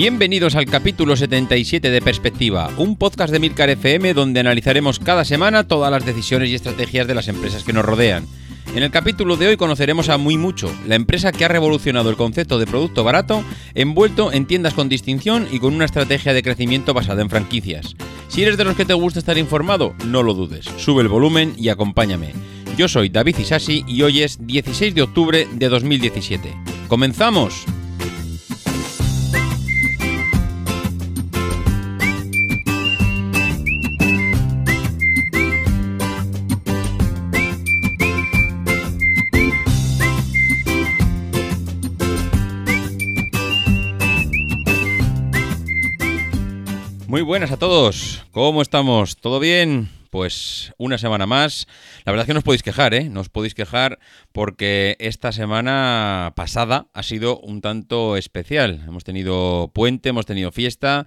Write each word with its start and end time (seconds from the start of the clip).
Bienvenidos 0.00 0.54
al 0.54 0.64
capítulo 0.64 1.14
77 1.14 1.90
de 1.90 2.00
Perspectiva, 2.00 2.70
un 2.78 2.96
podcast 2.96 3.30
de 3.30 3.38
Milcar 3.38 3.68
FM 3.68 4.14
donde 4.14 4.40
analizaremos 4.40 4.98
cada 4.98 5.26
semana 5.26 5.68
todas 5.68 5.92
las 5.92 6.06
decisiones 6.06 6.48
y 6.48 6.54
estrategias 6.54 7.06
de 7.06 7.14
las 7.14 7.28
empresas 7.28 7.64
que 7.64 7.74
nos 7.74 7.84
rodean. 7.84 8.24
En 8.74 8.82
el 8.82 8.90
capítulo 8.90 9.36
de 9.36 9.48
hoy 9.48 9.56
conoceremos 9.58 10.08
a 10.08 10.16
Muy 10.16 10.38
Mucho, 10.38 10.74
la 10.86 10.94
empresa 10.94 11.32
que 11.32 11.44
ha 11.44 11.48
revolucionado 11.48 12.08
el 12.08 12.16
concepto 12.16 12.58
de 12.58 12.66
producto 12.66 13.04
barato, 13.04 13.44
envuelto 13.74 14.32
en 14.32 14.46
tiendas 14.46 14.72
con 14.72 14.88
distinción 14.88 15.46
y 15.52 15.58
con 15.58 15.74
una 15.74 15.84
estrategia 15.84 16.32
de 16.32 16.42
crecimiento 16.42 16.94
basada 16.94 17.20
en 17.20 17.28
franquicias. 17.28 17.94
Si 18.28 18.42
eres 18.42 18.56
de 18.56 18.64
los 18.64 18.76
que 18.76 18.86
te 18.86 18.94
gusta 18.94 19.18
estar 19.18 19.36
informado, 19.36 19.94
no 20.06 20.22
lo 20.22 20.32
dudes, 20.32 20.64
sube 20.78 21.02
el 21.02 21.08
volumen 21.08 21.52
y 21.58 21.68
acompáñame. 21.68 22.32
Yo 22.74 22.88
soy 22.88 23.10
David 23.10 23.36
Isasi 23.36 23.84
y 23.86 24.00
hoy 24.00 24.22
es 24.22 24.38
16 24.46 24.94
de 24.94 25.02
octubre 25.02 25.46
de 25.52 25.68
2017. 25.68 26.56
¡Comenzamos! 26.88 27.66
Muy 47.20 47.26
buenas 47.26 47.52
a 47.52 47.58
todos, 47.58 48.24
¿cómo 48.30 48.62
estamos? 48.62 49.18
¿Todo 49.18 49.40
bien? 49.40 49.90
Pues 50.08 50.72
una 50.78 50.96
semana 50.96 51.26
más. 51.26 51.68
La 52.06 52.12
verdad 52.12 52.22
es 52.22 52.28
que 52.28 52.32
no 52.32 52.40
podéis 52.40 52.62
quejar, 52.62 52.94
¿eh? 52.94 53.10
Podéis 53.30 53.54
quejar 53.54 53.98
porque 54.32 54.96
esta 55.00 55.30
semana 55.30 56.32
pasada 56.34 56.86
ha 56.94 57.02
sido 57.02 57.38
un 57.40 57.60
tanto 57.60 58.16
especial. 58.16 58.82
Hemos 58.88 59.04
tenido 59.04 59.70
puente, 59.74 60.08
hemos 60.08 60.24
tenido 60.24 60.50
fiesta. 60.50 61.06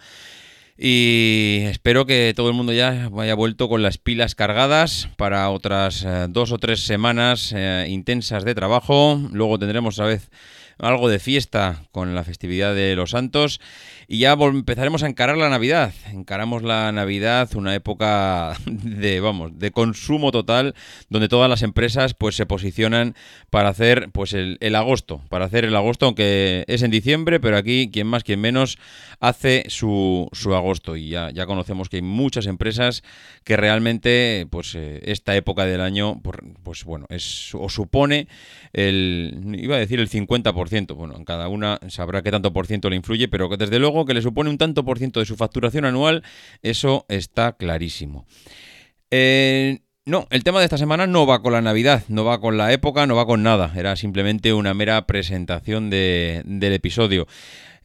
Y 0.77 1.61
espero 1.63 2.05
que 2.05 2.33
todo 2.35 2.49
el 2.49 2.55
mundo 2.55 2.73
ya 2.73 3.09
haya 3.17 3.33
vuelto 3.33 3.67
con 3.67 3.81
las 3.81 3.97
pilas 3.97 4.35
cargadas 4.35 5.09
para 5.17 5.49
otras 5.49 6.03
eh, 6.05 6.27
dos 6.29 6.51
o 6.51 6.59
tres 6.59 6.81
semanas 6.81 7.53
eh, 7.55 7.87
intensas 7.89 8.45
de 8.45 8.53
trabajo. 8.53 9.19
Luego 9.31 9.57
tendremos 9.57 9.95
otra 9.95 10.09
vez 10.09 10.29
algo 10.77 11.09
de 11.09 11.19
fiesta 11.19 11.83
con 11.91 12.15
la 12.15 12.23
festividad 12.23 12.75
de 12.75 12.95
los 12.95 13.11
santos 13.11 13.59
y 14.07 14.19
ya 14.19 14.33
empezaremos 14.33 15.03
a 15.03 15.07
encarar 15.07 15.37
la 15.37 15.49
Navidad. 15.49 15.93
Encaramos 16.11 16.63
la 16.63 16.91
Navidad, 16.91 17.49
una 17.55 17.75
época 17.75 18.57
de, 18.65 19.19
vamos, 19.19 19.57
de 19.57 19.71
consumo 19.71 20.31
total, 20.31 20.75
donde 21.09 21.27
todas 21.27 21.49
las 21.49 21.61
empresas 21.61 22.13
pues 22.13 22.35
se 22.35 22.45
posicionan 22.45 23.15
para 23.49 23.69
hacer 23.69 24.09
pues 24.11 24.33
el, 24.33 24.75
agosto, 24.75 25.21
para 25.29 25.45
hacer 25.45 25.65
el 25.65 25.75
agosto, 25.75 26.05
aunque 26.05 26.65
es 26.67 26.81
en 26.81 26.91
diciembre, 26.91 27.39
pero 27.39 27.57
aquí 27.57 27.89
quien 27.91 28.07
más, 28.07 28.23
quien 28.23 28.41
menos 28.41 28.77
hace 29.19 29.65
su, 29.69 30.29
su 30.31 30.55
agosto. 30.55 30.95
Y 30.95 31.09
ya, 31.09 31.31
ya 31.31 31.45
conocemos 31.45 31.89
que 31.89 31.97
hay 31.97 32.01
muchas 32.01 32.45
empresas 32.45 33.03
que 33.43 33.57
realmente 33.57 34.47
pues 34.49 34.75
eh, 34.75 35.01
esta 35.05 35.35
época 35.35 35.65
del 35.65 35.81
año 35.81 36.21
pues 36.63 36.83
bueno, 36.85 37.05
es 37.09 37.53
o 37.53 37.69
supone 37.69 38.27
el 38.71 39.55
iba 39.57 39.75
a 39.75 39.79
decir 39.79 39.99
el 39.99 40.09
50%, 40.09 40.95
bueno, 40.95 41.15
en 41.15 41.25
cada 41.25 41.47
una 41.47 41.79
sabrá 41.87 42.21
qué 42.21 42.31
tanto 42.31 42.53
por 42.53 42.67
ciento 42.67 42.89
le 42.89 42.95
influye, 42.95 43.27
pero 43.27 43.49
desde 43.49 43.79
luego 43.79 44.02
que 44.05 44.13
le 44.13 44.21
supone 44.21 44.49
un 44.49 44.57
tanto 44.57 44.85
por 44.85 44.97
ciento 44.97 45.19
de 45.19 45.25
su 45.25 45.35
facturación 45.35 45.85
anual, 45.85 46.23
eso 46.61 47.05
está 47.09 47.53
clarísimo. 47.53 48.25
Eh, 49.11 49.79
no, 50.05 50.27
el 50.31 50.43
tema 50.43 50.59
de 50.59 50.65
esta 50.65 50.77
semana 50.77 51.07
no 51.07 51.25
va 51.25 51.41
con 51.41 51.53
la 51.53 51.61
Navidad, 51.61 52.03
no 52.09 52.25
va 52.25 52.41
con 52.41 52.57
la 52.57 52.73
época, 52.73 53.07
no 53.07 53.15
va 53.15 53.25
con 53.25 53.41
nada. 53.41 53.71
Era 53.75 53.95
simplemente 53.95 54.51
una 54.51 54.73
mera 54.73 55.05
presentación 55.07 55.89
del 55.89 56.73
episodio. 56.73 57.25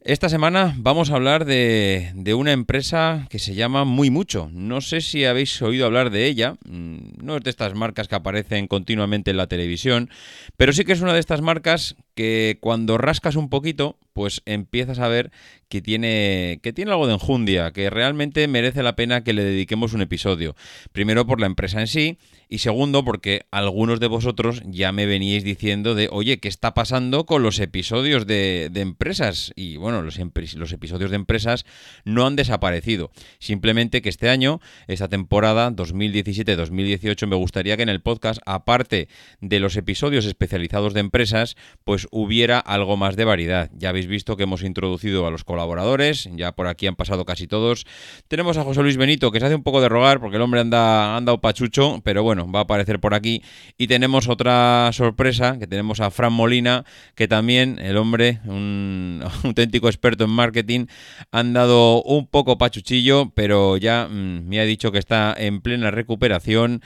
Esta 0.01 0.27
semana 0.27 0.75
vamos 0.77 1.11
a 1.11 1.15
hablar 1.15 1.45
de, 1.45 2.11
de, 2.15 2.33
una 2.33 2.51
empresa 2.51 3.27
que 3.29 3.37
se 3.37 3.53
llama 3.53 3.85
Muy 3.85 4.09
Mucho. 4.09 4.49
No 4.51 4.81
sé 4.81 5.01
si 5.01 5.25
habéis 5.25 5.61
oído 5.61 5.85
hablar 5.85 6.09
de 6.09 6.25
ella. 6.25 6.55
Mm, 6.65 7.23
no 7.23 7.37
es 7.37 7.43
de 7.43 7.49
estas 7.49 7.73
marcas 7.73 8.07
que 8.07 8.15
aparecen 8.15 8.67
continuamente 8.67 9.31
en 9.31 9.37
la 9.37 9.47
televisión, 9.47 10.09
pero 10.57 10.73
sí 10.73 10.83
que 10.83 10.93
es 10.93 11.01
una 11.01 11.13
de 11.13 11.19
estas 11.19 11.41
marcas 11.41 11.95
que 12.19 12.57
cuando 12.59 12.97
rascas 12.97 13.37
un 13.37 13.47
poquito, 13.47 13.97
pues 14.11 14.41
empiezas 14.45 14.99
a 14.99 15.07
ver 15.07 15.31
que 15.69 15.81
tiene, 15.81 16.59
que 16.61 16.73
tiene 16.73 16.91
algo 16.91 17.07
de 17.07 17.13
enjundia, 17.13 17.71
que 17.71 17.89
realmente 17.89 18.45
merece 18.49 18.83
la 18.83 18.97
pena 18.97 19.23
que 19.23 19.31
le 19.31 19.45
dediquemos 19.45 19.93
un 19.93 20.01
episodio. 20.01 20.53
Primero 20.91 21.25
por 21.25 21.39
la 21.39 21.45
empresa 21.45 21.79
en 21.79 21.87
sí 21.87 22.17
y 22.49 22.57
segundo 22.57 23.05
porque 23.05 23.45
algunos 23.51 24.01
de 24.01 24.07
vosotros 24.07 24.61
ya 24.65 24.91
me 24.91 25.05
veníais 25.05 25.45
diciendo 25.45 25.95
de, 25.95 26.09
oye, 26.11 26.39
¿qué 26.39 26.49
está 26.49 26.73
pasando 26.73 27.25
con 27.25 27.41
los 27.41 27.59
episodios 27.59 28.27
de, 28.27 28.69
empresas? 28.75 29.53
Y 29.55 29.77
bueno, 29.77 30.01
los, 30.01 30.19
los 30.55 30.73
episodios 30.73 31.11
de 31.11 31.15
empresas 31.15 31.65
no 32.03 32.25
han 32.27 32.35
desaparecido. 32.35 33.11
Simplemente 33.37 34.01
que 34.01 34.09
este 34.09 34.29
año, 34.29 34.59
esta 34.87 35.07
temporada 35.07 35.71
2017-2018, 35.71 37.27
me 37.27 37.37
gustaría 37.37 37.77
que 37.77 37.83
en 37.83 37.89
el 37.89 38.01
podcast, 38.01 38.41
aparte 38.45 39.07
de 39.39 39.59
los 39.61 39.77
episodios 39.77 40.25
especializados 40.25 40.93
de 40.93 40.99
empresas, 40.99 41.55
pues 41.85 42.08
hubiera 42.11 42.59
algo 42.59 42.97
más 42.97 43.15
de 43.15 43.25
variedad. 43.25 43.69
Ya 43.73 43.89
habéis 43.89 44.07
visto 44.07 44.37
que 44.37 44.43
hemos 44.43 44.63
introducido 44.63 45.25
a 45.27 45.31
los 45.31 45.43
colaboradores, 45.43 46.29
ya 46.35 46.51
por 46.51 46.67
aquí 46.67 46.87
han 46.87 46.95
pasado 46.95 47.25
casi 47.25 47.47
todos. 47.47 47.85
Tenemos 48.27 48.57
a 48.57 48.63
José 48.63 48.81
Luis 48.81 48.97
Benito, 48.97 49.31
que 49.31 49.39
se 49.39 49.45
hace 49.45 49.55
un 49.55 49.63
poco 49.63 49.81
de 49.81 49.89
rogar 49.89 50.19
porque 50.19 50.37
el 50.37 50.41
hombre 50.41 50.61
anda, 50.61 51.15
anda 51.15 51.35
pachucho, 51.37 52.01
pero 52.03 52.23
bueno, 52.23 52.51
va 52.51 52.59
a 52.59 52.63
aparecer 52.63 52.99
por 52.99 53.13
aquí. 53.13 53.41
Y 53.77 53.87
tenemos 53.87 54.27
otra 54.27 54.89
sorpresa, 54.93 55.57
que 55.59 55.67
tenemos 55.67 55.99
a 55.99 56.11
Fran 56.11 56.33
Molina, 56.33 56.85
que 57.15 57.27
también 57.27 57.79
el 57.79 57.97
hombre, 57.97 58.39
un 58.45 59.23
auténtico 59.43 59.87
experto 59.87 60.23
en 60.25 60.31
marketing, 60.31 60.85
ha 61.31 61.39
andado 61.39 62.01
un 62.03 62.27
poco 62.27 62.57
pachuchillo, 62.57 63.31
pero 63.33 63.77
ya 63.77 64.07
mm, 64.07 64.47
me 64.47 64.59
ha 64.59 64.65
dicho 64.65 64.91
que 64.91 64.99
está 64.99 65.35
en 65.37 65.61
plena 65.61 65.91
recuperación 65.91 66.81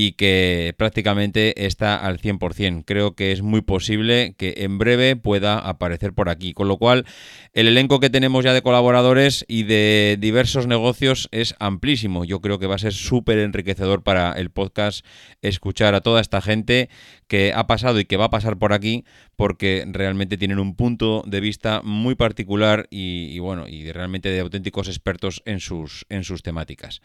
y 0.00 0.12
que 0.12 0.76
prácticamente 0.78 1.66
está 1.66 1.96
al 1.96 2.20
100%. 2.20 2.84
Creo 2.86 3.16
que 3.16 3.32
es 3.32 3.42
muy 3.42 3.62
posible 3.62 4.36
que 4.38 4.54
en 4.58 4.78
breve 4.78 5.16
pueda 5.16 5.58
aparecer 5.58 6.12
por 6.12 6.28
aquí. 6.28 6.52
Con 6.52 6.68
lo 6.68 6.76
cual, 6.76 7.04
el 7.52 7.66
elenco 7.66 7.98
que 7.98 8.08
tenemos 8.08 8.44
ya 8.44 8.52
de 8.52 8.62
colaboradores 8.62 9.44
y 9.48 9.64
de 9.64 10.16
diversos 10.20 10.68
negocios 10.68 11.28
es 11.32 11.56
amplísimo. 11.58 12.24
Yo 12.24 12.40
creo 12.40 12.60
que 12.60 12.68
va 12.68 12.76
a 12.76 12.78
ser 12.78 12.92
súper 12.92 13.38
enriquecedor 13.38 14.04
para 14.04 14.30
el 14.34 14.50
podcast 14.50 15.04
escuchar 15.42 15.96
a 15.96 16.00
toda 16.00 16.20
esta 16.20 16.40
gente 16.40 16.90
que 17.26 17.52
ha 17.52 17.66
pasado 17.66 17.98
y 17.98 18.04
que 18.04 18.16
va 18.16 18.26
a 18.26 18.30
pasar 18.30 18.56
por 18.56 18.72
aquí 18.72 19.04
porque 19.34 19.84
realmente 19.88 20.36
tienen 20.36 20.60
un 20.60 20.76
punto 20.76 21.24
de 21.26 21.40
vista 21.40 21.82
muy 21.82 22.14
particular 22.14 22.86
y, 22.88 23.36
bueno, 23.40 23.66
y 23.66 23.90
realmente 23.90 24.30
de 24.30 24.38
auténticos 24.38 24.86
expertos 24.86 25.42
en 25.44 25.58
sus, 25.58 26.06
en 26.08 26.22
sus 26.22 26.44
temáticas. 26.44 27.02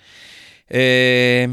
Eh, 0.69 1.49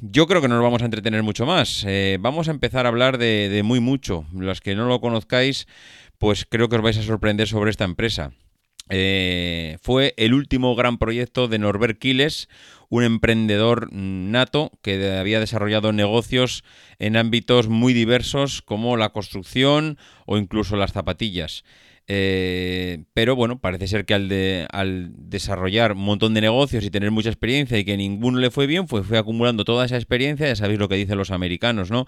yo 0.00 0.26
creo 0.26 0.40
que 0.40 0.48
no 0.48 0.54
nos 0.56 0.64
vamos 0.64 0.82
a 0.82 0.86
entretener 0.86 1.22
mucho 1.22 1.46
más. 1.46 1.84
Eh, 1.86 2.18
vamos 2.20 2.48
a 2.48 2.50
empezar 2.50 2.86
a 2.86 2.88
hablar 2.88 3.18
de, 3.18 3.62
muy 3.64 3.80
mucho. 3.80 4.24
Los 4.32 4.60
que 4.60 4.74
no 4.74 4.86
lo 4.86 5.00
conozcáis, 5.00 5.66
pues 6.18 6.46
creo 6.48 6.68
que 6.68 6.76
os 6.76 6.82
vais 6.82 6.98
a 6.98 7.02
sorprender 7.02 7.48
sobre 7.48 7.70
esta 7.70 7.84
empresa. 7.84 8.32
Eh, 8.90 9.76
fue 9.82 10.14
el 10.16 10.32
último 10.32 10.74
gran 10.74 10.98
proyecto 10.98 11.46
de 11.46 11.58
Norbert 11.58 11.98
Quiles, 11.98 12.48
un 12.88 13.04
emprendedor 13.04 13.92
nato 13.92 14.72
que 14.82 15.18
había 15.18 15.40
desarrollado 15.40 15.92
negocios 15.92 16.64
en 16.98 17.16
ámbitos 17.16 17.68
muy 17.68 17.92
diversos 17.92 18.62
como 18.62 18.96
la 18.96 19.10
construcción 19.10 19.98
o 20.24 20.38
incluso 20.38 20.76
las 20.76 20.92
zapatillas. 20.92 21.64
Eh, 22.10 23.04
pero 23.12 23.36
bueno, 23.36 23.58
parece 23.58 23.86
ser 23.86 24.06
que 24.06 24.14
al, 24.14 24.30
de, 24.30 24.66
al 24.72 25.10
desarrollar 25.14 25.92
un 25.92 25.98
montón 26.04 26.32
de 26.32 26.40
negocios 26.40 26.82
y 26.82 26.90
tener 26.90 27.10
mucha 27.10 27.28
experiencia 27.28 27.78
y 27.78 27.84
que 27.84 27.98
ninguno 27.98 28.38
le 28.38 28.50
fue 28.50 28.66
bien, 28.66 28.86
pues 28.86 29.06
fue 29.06 29.18
acumulando 29.18 29.66
toda 29.66 29.84
esa 29.84 29.96
experiencia, 29.96 30.46
ya 30.46 30.56
sabéis 30.56 30.78
lo 30.78 30.88
que 30.88 30.94
dicen 30.94 31.18
los 31.18 31.30
americanos, 31.30 31.90
¿no? 31.90 32.06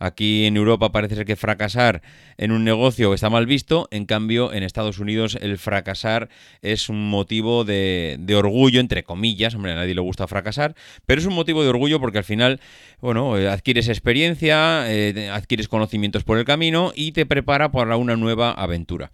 Aquí 0.00 0.44
en 0.46 0.56
Europa 0.56 0.90
parece 0.90 1.14
ser 1.14 1.24
que 1.24 1.36
fracasar 1.36 2.02
en 2.38 2.50
un 2.50 2.64
negocio 2.64 3.14
está 3.14 3.30
mal 3.30 3.46
visto, 3.46 3.88
en 3.92 4.04
cambio 4.04 4.52
en 4.52 4.64
Estados 4.64 4.98
Unidos 4.98 5.38
el 5.40 5.58
fracasar 5.58 6.28
es 6.60 6.88
un 6.88 7.08
motivo 7.08 7.64
de, 7.64 8.18
orgullo, 8.36 8.80
entre 8.80 9.04
comillas, 9.04 9.54
hombre, 9.54 9.72
a 9.72 9.76
nadie 9.76 9.94
le 9.94 10.00
gusta 10.00 10.26
fracasar, 10.26 10.74
pero 11.06 11.20
es 11.20 11.26
un 11.26 11.34
motivo 11.34 11.62
de 11.62 11.68
orgullo 11.68 12.00
porque 12.00 12.18
al 12.18 12.24
final, 12.24 12.60
bueno, 13.00 13.38
eh, 13.38 13.48
adquieres 13.48 13.88
experiencia, 13.88 14.92
eh, 14.92 15.30
adquieres 15.32 15.68
conocimientos 15.68 16.24
por 16.24 16.36
el 16.36 16.44
camino 16.44 16.92
y 16.94 17.12
te 17.12 17.26
prepara 17.26 17.70
para 17.70 17.96
una 17.96 18.16
nueva 18.16 18.50
aventura. 18.50 19.12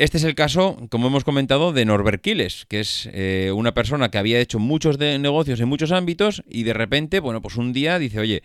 Este 0.00 0.16
es 0.16 0.24
el 0.24 0.34
caso, 0.34 0.78
como 0.88 1.08
hemos 1.08 1.24
comentado, 1.24 1.74
de 1.74 1.84
Norbert 1.84 2.22
Quiles, 2.22 2.64
que 2.70 2.80
es 2.80 3.06
eh, 3.12 3.52
una 3.54 3.74
persona 3.74 4.10
que 4.10 4.16
había 4.16 4.40
hecho 4.40 4.58
muchos 4.58 4.98
negocios 4.98 5.60
en 5.60 5.68
muchos 5.68 5.92
ámbitos 5.92 6.42
y 6.48 6.62
de 6.62 6.72
repente, 6.72 7.20
bueno, 7.20 7.42
pues 7.42 7.56
un 7.56 7.74
día 7.74 7.98
dice, 7.98 8.18
oye, 8.18 8.42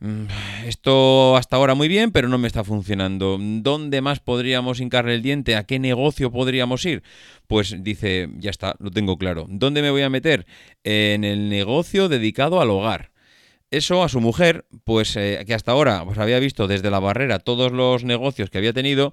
mm, 0.00 0.24
esto 0.64 1.36
hasta 1.36 1.56
ahora 1.56 1.74
muy 1.74 1.88
bien, 1.88 2.12
pero 2.12 2.30
no 2.30 2.38
me 2.38 2.46
está 2.46 2.64
funcionando. 2.64 3.36
¿Dónde 3.38 4.00
más 4.00 4.20
podríamos 4.20 4.80
hincarle 4.80 5.16
el 5.16 5.20
diente? 5.20 5.56
¿A 5.56 5.64
qué 5.64 5.78
negocio 5.78 6.32
podríamos 6.32 6.82
ir? 6.86 7.02
Pues 7.46 7.76
dice, 7.84 8.30
ya 8.38 8.48
está, 8.48 8.74
lo 8.78 8.90
tengo 8.90 9.18
claro. 9.18 9.44
¿Dónde 9.50 9.82
me 9.82 9.90
voy 9.90 10.00
a 10.00 10.08
meter? 10.08 10.46
En 10.82 11.24
el 11.24 11.50
negocio 11.50 12.08
dedicado 12.08 12.58
al 12.62 12.70
hogar. 12.70 13.10
Eso 13.70 14.02
a 14.02 14.08
su 14.08 14.20
mujer, 14.20 14.64
pues 14.84 15.14
eh, 15.16 15.44
que 15.46 15.52
hasta 15.52 15.72
ahora 15.72 16.04
pues, 16.06 16.16
había 16.16 16.38
visto 16.38 16.68
desde 16.68 16.90
la 16.90 17.00
barrera 17.00 17.40
todos 17.40 17.72
los 17.72 18.04
negocios 18.04 18.48
que 18.48 18.58
había 18.58 18.72
tenido, 18.72 19.12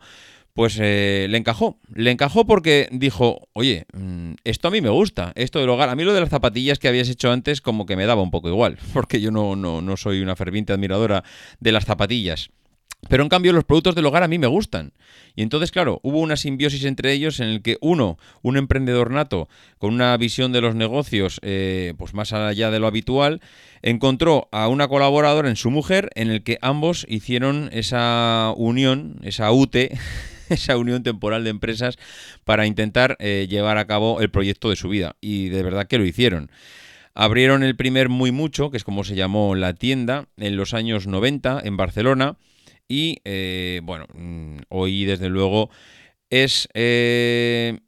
pues 0.53 0.77
eh, 0.79 1.27
le 1.29 1.37
encajó. 1.37 1.77
Le 1.93 2.11
encajó 2.11 2.45
porque 2.45 2.87
dijo, 2.91 3.47
oye, 3.53 3.85
mm, 3.93 4.33
esto 4.43 4.67
a 4.67 4.71
mí 4.71 4.81
me 4.81 4.89
gusta, 4.89 5.31
esto 5.35 5.59
del 5.59 5.69
hogar. 5.69 5.89
A 5.89 5.95
mí 5.95 6.03
lo 6.03 6.13
de 6.13 6.21
las 6.21 6.29
zapatillas 6.29 6.79
que 6.79 6.87
habías 6.87 7.09
hecho 7.09 7.31
antes 7.31 7.61
como 7.61 7.85
que 7.85 7.95
me 7.95 8.05
daba 8.05 8.21
un 8.21 8.31
poco 8.31 8.49
igual, 8.49 8.77
porque 8.93 9.21
yo 9.21 9.31
no, 9.31 9.55
no, 9.55 9.81
no 9.81 9.97
soy 9.97 10.21
una 10.21 10.35
ferviente 10.35 10.73
admiradora 10.73 11.23
de 11.59 11.71
las 11.71 11.85
zapatillas. 11.85 12.49
Pero 13.09 13.23
en 13.23 13.29
cambio 13.29 13.53
los 13.53 13.65
productos 13.65 13.95
del 13.95 14.05
hogar 14.05 14.23
a 14.23 14.27
mí 14.27 14.39
me 14.39 14.47
gustan. 14.47 14.93
Y 15.35 15.41
entonces, 15.41 15.71
claro, 15.71 15.99
hubo 16.03 16.19
una 16.19 16.37
simbiosis 16.37 16.85
entre 16.85 17.11
ellos 17.11 17.39
en 17.39 17.47
el 17.47 17.61
que 17.61 17.77
uno, 17.81 18.17
un 18.41 18.55
emprendedor 18.55 19.11
nato, 19.11 19.49
con 19.77 19.93
una 19.93 20.15
visión 20.17 20.51
de 20.51 20.61
los 20.61 20.75
negocios 20.75 21.39
eh, 21.41 21.93
pues 21.97 22.13
más 22.13 22.33
allá 22.33 22.71
de 22.71 22.79
lo 22.79 22.87
habitual, 22.87 23.41
encontró 23.81 24.47
a 24.51 24.67
una 24.67 24.87
colaboradora 24.87 25.49
en 25.49 25.55
su 25.55 25.71
mujer 25.71 26.09
en 26.15 26.29
el 26.29 26.43
que 26.43 26.59
ambos 26.61 27.05
hicieron 27.09 27.69
esa 27.73 28.53
unión, 28.55 29.19
esa 29.23 29.51
UTE, 29.51 29.97
esa 30.49 30.77
unión 30.77 31.03
temporal 31.03 31.43
de 31.43 31.49
empresas 31.49 31.97
para 32.43 32.65
intentar 32.65 33.15
eh, 33.19 33.47
llevar 33.49 33.77
a 33.77 33.87
cabo 33.87 34.21
el 34.21 34.29
proyecto 34.29 34.69
de 34.69 34.75
su 34.75 34.89
vida. 34.89 35.15
Y 35.21 35.49
de 35.49 35.63
verdad 35.63 35.87
que 35.87 35.97
lo 35.97 36.05
hicieron. 36.05 36.51
Abrieron 37.13 37.63
el 37.63 37.75
primer 37.75 38.09
Muy 38.09 38.31
Mucho, 38.31 38.71
que 38.71 38.77
es 38.77 38.83
como 38.83 39.03
se 39.03 39.15
llamó 39.15 39.55
la 39.55 39.73
tienda, 39.73 40.27
en 40.37 40.55
los 40.55 40.73
años 40.73 41.05
90 41.05 41.61
en 41.63 41.77
Barcelona 41.77 42.37
y 42.87 43.19
eh, 43.23 43.81
bueno, 43.83 44.07
mm, 44.13 44.57
hoy 44.69 45.05
desde 45.05 45.29
luego 45.29 45.69
es, 46.29 46.67
eh, 46.73 47.79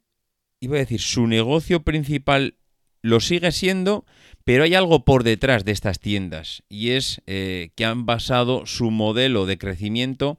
iba 0.60 0.76
a 0.76 0.80
decir, 0.80 1.00
su 1.00 1.26
negocio 1.26 1.82
principal 1.82 2.54
lo 3.02 3.20
sigue 3.20 3.50
siendo, 3.50 4.04
pero 4.44 4.62
hay 4.62 4.74
algo 4.74 5.04
por 5.04 5.24
detrás 5.24 5.64
de 5.64 5.72
estas 5.72 5.98
tiendas 5.98 6.62
y 6.68 6.90
es 6.90 7.20
que 7.26 7.84
han 7.84 8.06
basado 8.06 8.64
su 8.66 8.90
modelo 8.90 9.44
de 9.46 9.58
crecimiento 9.58 10.38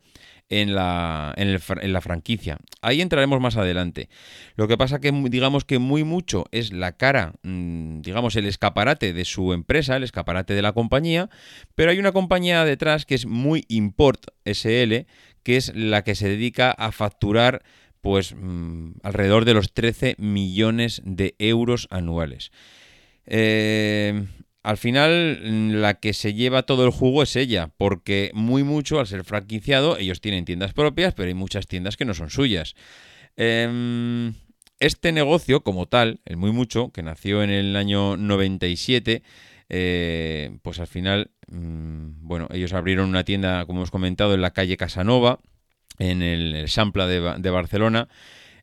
en 0.50 0.76
la, 0.76 1.34
en, 1.36 1.94
la 1.94 2.02
franquicia. 2.02 2.58
Ahí 2.82 3.02
entraremos 3.02 3.42
más 3.42 3.58
adelante. 3.58 4.10
Lo 4.56 4.68
que 4.68 4.78
pasa 4.78 5.00
que 5.00 5.12
digamos 5.12 5.66
que 5.66 5.80
muy 5.80 6.04
mucho 6.04 6.46
es 6.52 6.72
la 6.72 6.94
cara, 6.94 7.34
mm, 7.44 8.02
digamos 8.02 8.36
el 8.36 8.46
escaparate 8.46 9.14
de 9.14 9.26
su 9.26 9.54
empresa, 9.54 9.98
el 9.98 10.04
escaparate 10.04 10.54
de 10.54 10.62
la 10.62 10.74
compañía, 10.74 11.30
pero 11.76 11.92
hay 11.92 12.00
una 12.00 12.12
compañía 12.12 12.64
detrás 12.66 13.06
que 13.06 13.16
es 13.16 13.26
muy 13.26 13.66
Import 13.68 14.28
SL, 14.46 15.06
que 15.44 15.58
es 15.58 15.76
la 15.76 16.04
que 16.04 16.16
se 16.16 16.30
dedica 16.30 16.72
a 16.72 16.92
facturar 16.92 17.64
pues 18.02 18.34
mm, 18.36 18.92
alrededor 19.04 19.46
de 19.46 19.54
los 19.54 19.74
13 19.74 20.16
millones 20.18 21.02
de 21.04 21.36
euros 21.40 21.88
anuales. 21.92 22.52
Eh, 23.26 24.26
al 24.68 24.76
final 24.76 25.40
mm, 25.46 25.72
la 25.76 25.94
que 25.94 26.12
se 26.12 26.34
lleva 26.34 26.64
todo 26.64 26.84
el 26.84 26.92
jugo 26.92 27.24
es 27.24 27.38
ella, 27.38 27.72
porque 27.78 28.32
muy 28.34 28.64
mucho 28.64 29.00
al 29.00 29.08
ser 29.08 29.24
franquiciado 29.24 29.98
ellos 29.98 30.20
tienen 30.20 30.44
tiendas 30.44 30.74
propias, 30.74 31.14
pero 31.14 31.30
hay 31.30 31.34
muchas 31.34 31.68
tiendas 31.68 31.96
que 31.96 32.04
no 32.04 32.14
son 32.14 32.30
suyas. 32.30 32.76
Em, 33.38 34.34
este 34.82 35.14
negocio 35.14 35.64
como 35.64 35.86
tal, 35.86 36.20
el 36.26 36.36
muy 36.36 36.52
mucho, 36.52 36.92
que 36.92 37.02
nació 37.02 37.44
en 37.44 37.50
el 37.50 37.78
año 37.78 38.18
97, 38.18 39.24
eh, 39.70 40.58
pues 40.64 40.82
al 40.82 40.88
final, 40.88 41.32
mm, 41.48 42.28
bueno, 42.28 42.50
ellos 42.52 42.74
abrieron 42.74 43.08
una 43.08 43.24
tienda, 43.24 43.66
como 43.66 43.80
hemos 43.80 43.92
comentado, 43.92 44.34
en 44.34 44.42
la 44.42 44.52
calle 44.52 44.76
Casanova, 44.76 45.40
en 45.98 46.22
el 46.22 46.68
Sampla 46.68 47.08
de 47.08 47.50
Barcelona, 47.50 48.10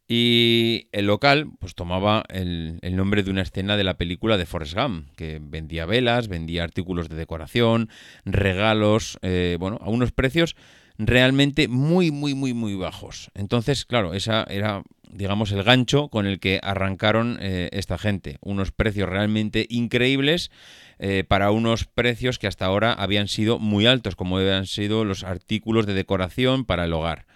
y 0.07 0.89
el 0.93 1.07
local 1.07 1.51
pues 1.59 1.75
tomaba 1.75 2.25
el, 2.29 2.79
nombre 2.95 3.23
de 3.23 3.31
una 3.31 3.43
escena 3.43 3.77
de 3.77 3.85
la 3.85 3.97
película 3.97 4.37
de 4.37 4.47
Forrest 4.47 4.75
Gump, 4.75 5.09
que 5.17 5.41
vendía 5.43 5.87
velas, 5.87 6.29
vendía 6.29 6.65
artículos 6.65 7.09
de 7.09 7.17
decoración, 7.17 7.89
regalos, 8.25 9.19
eh, 9.23 9.57
bueno, 9.59 9.79
a 9.81 9.89
unos 9.89 10.13
precios 10.13 10.57
realmente 10.99 11.69
muy, 11.69 12.11
muy, 12.11 12.35
muy, 12.35 12.53
muy 12.53 12.75
bajos. 12.75 13.31
Entonces, 13.35 13.85
claro, 13.85 14.15
esa 14.15 14.45
era, 14.45 14.83
digamos, 15.11 15.51
el 15.53 15.63
gancho 15.63 16.09
con 16.09 16.27
el 16.27 16.39
que 16.39 16.61
arrancaron 16.63 17.39
eh, 17.41 17.71
esta 17.73 17.99
gente. 17.99 18.39
Unos 18.41 18.71
precios 18.73 19.09
realmente 19.09 19.67
increíbles 19.71 20.51
eh, 20.99 21.25
para 21.27 21.51
unos 21.51 21.87
precios 21.87 22.39
que 22.39 22.47
hasta 22.47 22.67
ahora 22.67 22.93
habían 22.93 23.29
sido 23.29 23.59
muy 23.59 23.87
altos, 23.87 24.17
como 24.17 24.37
habían 24.39 24.67
sido 24.67 25.05
los 25.05 25.25
artículos 25.25 25.87
de 25.87 25.95
decoración 25.95 26.65
para 26.65 26.85
el 26.85 26.93
hogar. 26.93 27.27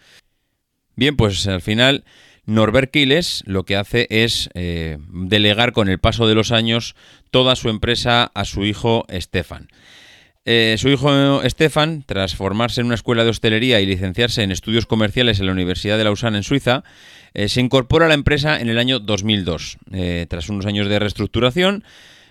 Bien, 0.94 1.16
pues 1.16 1.46
al 1.46 1.60
final 1.60 2.04
Norbert 2.48 2.90
Quiles 2.90 3.42
lo 3.44 3.64
que 3.64 3.76
hace 3.76 4.06
es 4.08 4.48
eh, 4.54 4.96
delegar 5.10 5.72
con 5.72 5.90
el 5.90 5.98
paso 5.98 6.26
de 6.26 6.34
los 6.34 6.50
años 6.50 6.96
toda 7.30 7.54
su 7.56 7.68
empresa 7.68 8.32
a 8.34 8.46
su 8.46 8.64
hijo 8.64 9.04
Stefan. 9.12 9.68
Eh, 10.46 10.76
su 10.78 10.88
hijo 10.88 11.42
Stefan, 11.46 12.04
tras 12.06 12.34
formarse 12.34 12.80
en 12.80 12.86
una 12.86 12.94
escuela 12.94 13.22
de 13.22 13.28
hostelería 13.30 13.82
y 13.82 13.86
licenciarse 13.86 14.42
en 14.42 14.50
estudios 14.50 14.86
comerciales 14.86 15.40
en 15.40 15.46
la 15.46 15.52
Universidad 15.52 15.98
de 15.98 16.04
Lausanne 16.04 16.38
en 16.38 16.42
Suiza, 16.42 16.84
eh, 17.34 17.50
se 17.50 17.60
incorpora 17.60 18.06
a 18.06 18.08
la 18.08 18.14
empresa 18.14 18.58
en 18.58 18.70
el 18.70 18.78
año 18.78 18.98
2002. 18.98 19.76
tras 20.28 20.48
unos 20.48 20.64
años 20.64 20.88
de 20.88 20.98
reestructuración, 20.98 21.84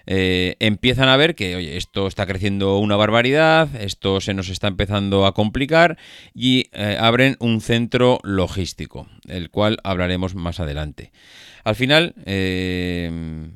eh, 0.08 0.56
empiezan 0.60 1.10
a 1.10 1.18
ver 1.18 1.36
que, 1.36 1.58
oye, 1.58 1.76
esto 1.76 2.08
está 2.08 2.26
creciendo 2.26 2.78
una 2.78 2.96
barbaridad, 2.96 3.76
esto 3.76 4.22
se 4.22 4.34
nos 4.34 4.48
está 4.48 4.68
empezando 4.68 5.26
a 5.26 5.34
complicar 5.34 5.98
y 6.34 6.70
eh, 6.72 6.98
abren 7.00 7.36
un 7.40 7.60
centro 7.60 8.20
logístico, 8.24 9.08
el 9.28 9.50
cual 9.50 9.80
hablaremos 9.84 10.34
más 10.34 10.62
adelante. 10.62 11.12
Al 11.66 11.76
final, 11.76 12.16
eh, 12.26 13.50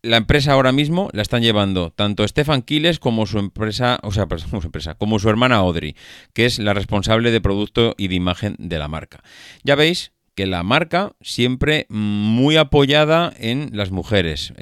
la 0.00 0.16
empresa 0.16 0.52
ahora 0.52 0.72
mismo 0.72 1.10
la 1.12 1.20
están 1.20 1.42
llevando 1.42 1.90
tanto 1.90 2.26
Stefan 2.26 2.62
Quiles 2.62 2.98
como 2.98 3.26
su 3.26 3.38
empresa, 3.38 3.98
o 4.02 4.10
sea, 4.10 4.26
como 4.98 5.18
su 5.18 5.28
hermana 5.28 5.56
Audrey, 5.56 5.96
que 6.32 6.46
es 6.46 6.58
la 6.58 6.72
responsable 6.72 7.30
de 7.30 7.42
producto 7.42 7.94
y 7.98 8.08
de 8.08 8.14
imagen 8.14 8.56
de 8.58 8.78
la 8.78 8.88
marca. 8.88 9.22
Ya 9.64 9.74
veis 9.74 10.12
que 10.34 10.46
la 10.46 10.62
marca 10.62 11.12
siempre 11.20 11.86
muy 11.90 12.56
apoyada 12.56 13.32
en 13.38 13.70
las 13.72 13.90
mujeres. 13.90 14.52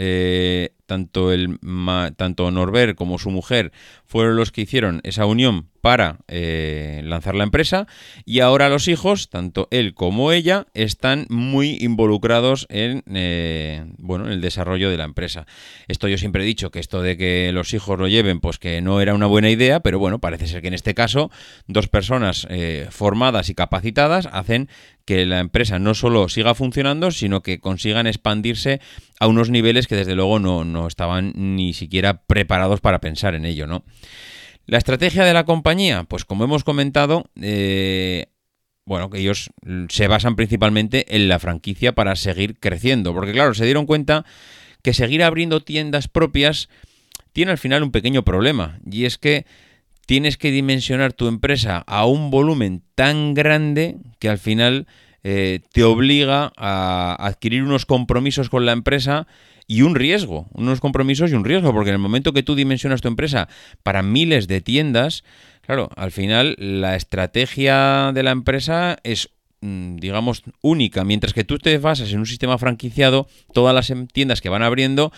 Tanto, 0.93 1.33
el, 1.33 1.59
tanto 2.17 2.51
Norbert 2.51 2.95
como 2.97 3.19
su 3.19 3.31
mujer 3.31 3.73
fueron 4.13 4.37
los 4.37 4.53
que 4.53 4.61
hicieron 4.61 5.01
esa 5.05 5.25
unión 5.25 5.71
para 5.81 6.19
eh, 6.29 7.01
lanzar 7.03 7.35
la 7.35 7.45
empresa 7.45 7.87
y 8.27 8.41
ahora 8.41 8.69
los 8.69 8.87
hijos, 8.87 9.31
tanto 9.31 9.69
él 9.71 9.95
como 9.95 10.33
ella, 10.33 10.67
están 10.75 11.25
muy 11.31 11.79
involucrados 11.81 12.67
en, 12.69 13.03
eh, 13.13 13.87
bueno, 13.97 14.27
en 14.27 14.33
el 14.33 14.43
desarrollo 14.43 14.91
de 14.91 14.99
la 14.99 15.05
empresa. 15.05 15.47
Esto 15.89 16.09
yo 16.09 16.19
siempre 16.19 16.43
he 16.43 16.47
dicho 16.47 16.71
que 16.71 16.79
esto 16.79 17.01
de 17.01 17.17
que 17.17 17.53
los 17.55 17.73
hijos 17.73 17.99
lo 17.99 18.07
lleven, 18.07 18.41
pues 18.41 18.59
que 18.59 18.83
no 18.83 19.01
era 19.01 19.15
una 19.15 19.27
buena 19.27 19.49
idea, 19.49 19.81
pero 19.81 19.99
bueno, 19.99 20.21
parece 20.21 20.47
ser 20.47 20.61
que 20.61 20.69
en 20.69 20.75
este 20.75 20.93
caso 20.93 21.31
dos 21.67 21.89
personas 21.89 22.47
eh, 22.51 22.89
formadas 22.91 23.49
y 23.49 23.55
capacitadas 23.55 24.29
hacen 24.31 24.69
que 25.07 25.27
la 25.27 25.41
empresa 25.41 25.79
no 25.79 25.95
solo 25.95 26.29
siga 26.29 26.55
funcionando, 26.55 27.11
sino 27.11 27.43
que 27.43 27.61
consigan 27.61 28.07
expandirse 28.07 28.81
a 29.19 29.27
unos 29.27 29.51
niveles 29.51 29.87
que 29.87 29.97
desde 29.97 30.15
luego 30.15 30.39
no, 30.39 30.65
no 30.65 30.87
estaban 30.87 31.33
ni 31.35 31.73
siquiera 31.73 32.23
preparados 32.23 32.81
para 32.81 33.01
pensar 33.01 33.35
en 33.35 33.45
ello, 33.45 33.67
¿no? 33.67 33.85
La 34.67 34.79
estrategia 34.79 35.25
de 35.25 35.35
la 35.35 35.45
compañía, 35.45 36.05
pues 36.05 36.25
como 36.25 36.45
hemos 36.45 36.65
comentado, 36.65 37.25
eh, 37.41 38.27
bueno, 38.85 39.11
que 39.11 39.19
ellos 39.19 39.51
se 39.89 40.09
basan 40.09 40.37
principalmente 40.37 41.17
en 41.17 41.29
la 41.29 41.39
franquicia 41.39 41.95
para 41.95 42.17
seguir 42.17 42.59
creciendo, 42.59 43.13
porque 43.15 43.33
claro, 43.33 43.55
se 43.55 43.65
dieron 43.65 43.87
cuenta 43.87 44.25
que 44.83 44.95
seguir 44.95 45.23
abriendo 45.23 45.61
tiendas 45.61 46.09
propias 46.09 46.69
tiene 47.33 47.53
al 47.53 47.59
final 47.59 47.83
un 47.83 47.93
pequeño 47.93 48.25
problema, 48.25 48.79
y 48.89 49.05
es 49.05 49.19
que 49.19 49.47
tienes 50.07 50.37
que 50.37 50.51
dimensionar 50.51 51.13
tu 51.13 51.29
empresa 51.29 51.85
a 51.87 52.07
un 52.07 52.31
volumen 52.31 52.83
tan 52.95 53.35
grande 53.35 53.97
que 54.19 54.29
al 54.29 54.39
final 54.39 54.87
eh, 55.25 55.61
te 55.73 55.85
obliga 55.85 56.53
a 56.57 57.17
adquirir 57.21 57.63
unos 57.63 57.87
compromisos 57.87 58.49
con 58.49 58.67
la 58.67 58.73
empresa 58.73 59.27
y 59.67 59.83
un 59.83 59.95
riesgo, 59.95 60.49
unos 60.53 60.81
compromisos 60.81 61.31
y 61.31 61.35
un 61.35 61.45
riesgo, 61.45 61.73
porque 61.73 61.91
en 61.91 61.95
el 61.95 62.01
momento 62.01 62.33
que 62.33 62.43
tú 62.43 62.55
dimensionas 62.55 63.01
tu 63.01 63.09
empresa 63.09 63.49
para 63.83 64.03
miles 64.03 64.49
de 64.49 64.61
tiendas, 64.61 65.25
claro, 65.63 65.91
al 65.97 66.13
final 66.13 66.57
la 66.59 66.97
estrategia 66.97 68.13
de 68.13 68.23
la 68.23 68.31
empresa 68.33 68.99
es 69.03 69.31
mm, 69.61 69.97
digamos, 69.97 70.43
única. 70.61 71.05
Mientras 71.05 71.33
que 71.33 71.45
tú 71.45 71.59
te 71.59 71.79
basas 71.79 72.13
en 72.13 72.19
un 72.19 72.27
sistema 72.27 72.59
franquiciado, 72.59 73.29
todas 73.53 73.75
las 73.75 73.91
em, 73.91 74.07
tiendas 74.07 74.41
que 74.41 74.49
van 74.49 74.63
abriendo 74.63 75.13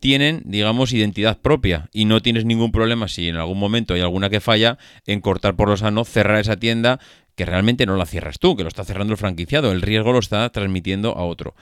tienen, 0.00 0.42
digamos, 0.46 0.92
identidad 0.92 1.38
propia 1.38 1.90
y 1.92 2.06
no 2.06 2.22
tienes 2.22 2.46
ningún 2.46 2.72
problema 2.72 3.06
si 3.06 3.28
en 3.28 3.36
algún 3.36 3.58
momento 3.58 3.92
hay 3.94 4.00
alguna 4.00 4.30
que 4.30 4.40
falla 4.40 4.78
en 5.06 5.20
cortar 5.20 5.56
por 5.56 5.68
lo 5.68 5.76
sano, 5.76 6.04
cerrar 6.04 6.40
esa 6.40 6.56
tienda 6.56 6.98
que 7.36 7.44
realmente 7.44 7.86
no 7.86 7.96
la 7.96 8.06
cierras 8.06 8.38
tú, 8.38 8.56
que 8.56 8.64
lo 8.64 8.68
está 8.68 8.84
cerrando 8.84 9.12
el 9.12 9.18
franquiciado, 9.18 9.72
el 9.72 9.82
riesgo 9.82 10.12
lo 10.12 10.18
está 10.18 10.48
transmitiendo 10.50 11.16
a 11.16 11.24
otro. 11.24 11.54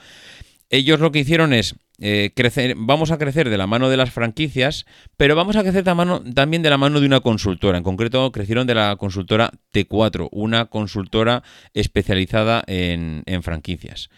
Ellos 0.69 0.99
lo 0.99 1.11
que 1.11 1.19
hicieron 1.19 1.53
es 1.53 1.75
eh, 2.01 2.31
crecer, 2.33 2.75
vamos 2.77 3.11
a 3.11 3.17
crecer 3.17 3.49
de 3.49 3.57
la 3.57 3.67
mano 3.67 3.89
de 3.89 3.97
las 3.97 4.11
franquicias, 4.11 4.85
pero 5.17 5.35
vamos 5.35 5.55
a 5.55 5.63
crecer 5.63 5.83
también 5.83 6.61
de 6.63 6.69
la 6.69 6.77
mano 6.77 6.99
de 6.99 7.07
una 7.07 7.19
consultora. 7.19 7.77
En 7.77 7.83
concreto, 7.83 8.31
crecieron 8.31 8.67
de 8.67 8.75
la 8.75 8.95
consultora 8.95 9.51
T4, 9.73 10.29
una 10.31 10.65
consultora 10.65 11.43
especializada 11.73 12.63
en, 12.67 13.23
franquicias. 13.41 14.09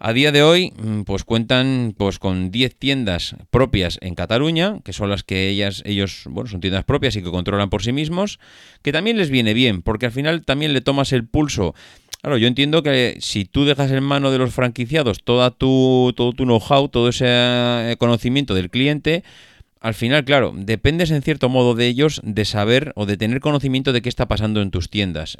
A 0.00 0.12
día 0.12 0.32
de 0.32 0.42
hoy, 0.42 0.72
mm, 0.76 1.02
pues 1.02 1.24
cuentan 1.24 1.94
pues, 1.96 2.18
con 2.18 2.50
10 2.50 2.76
tiendas 2.76 3.36
propias 3.50 3.98
en 4.02 4.14
Cataluña, 4.14 4.80
que 4.84 4.92
son 4.92 5.08
las 5.08 5.22
que 5.22 5.48
ellas, 5.48 5.82
ellos, 5.86 6.24
bueno, 6.28 6.50
son 6.50 6.60
tiendas 6.60 6.84
propias 6.84 7.14
y 7.16 7.22
que 7.22 7.30
controlan 7.30 7.70
por 7.70 7.82
sí 7.82 7.92
mismos, 7.92 8.40
que 8.82 8.92
también 8.92 9.16
les 9.16 9.30
viene 9.30 9.54
bien, 9.54 9.82
porque 9.82 10.06
al 10.06 10.12
final 10.12 10.44
también 10.44 10.72
le 10.72 10.80
tomas 10.80 11.12
el 11.12 11.26
pulso 11.26 11.74
Claro, 12.24 12.38
yo 12.38 12.48
entiendo 12.48 12.82
que 12.82 13.18
si 13.20 13.44
tú 13.44 13.66
dejas 13.66 13.90
en 13.90 14.02
mano 14.02 14.30
de 14.30 14.38
los 14.38 14.54
franquiciados 14.54 15.22
toda 15.22 15.50
tu, 15.50 16.14
todo 16.16 16.32
tu 16.32 16.44
know-how, 16.44 16.88
todo 16.88 17.10
ese 17.10 17.26
eh, 17.28 17.96
conocimiento 17.98 18.54
del 18.54 18.70
cliente, 18.70 19.24
al 19.78 19.92
final, 19.92 20.24
claro, 20.24 20.54
dependes 20.56 21.10
en 21.10 21.20
cierto 21.20 21.50
modo 21.50 21.74
de 21.74 21.86
ellos 21.86 22.22
de 22.24 22.46
saber 22.46 22.94
o 22.96 23.04
de 23.04 23.18
tener 23.18 23.40
conocimiento 23.40 23.92
de 23.92 24.00
qué 24.00 24.08
está 24.08 24.26
pasando 24.26 24.62
en 24.62 24.70
tus 24.70 24.88
tiendas. 24.88 25.36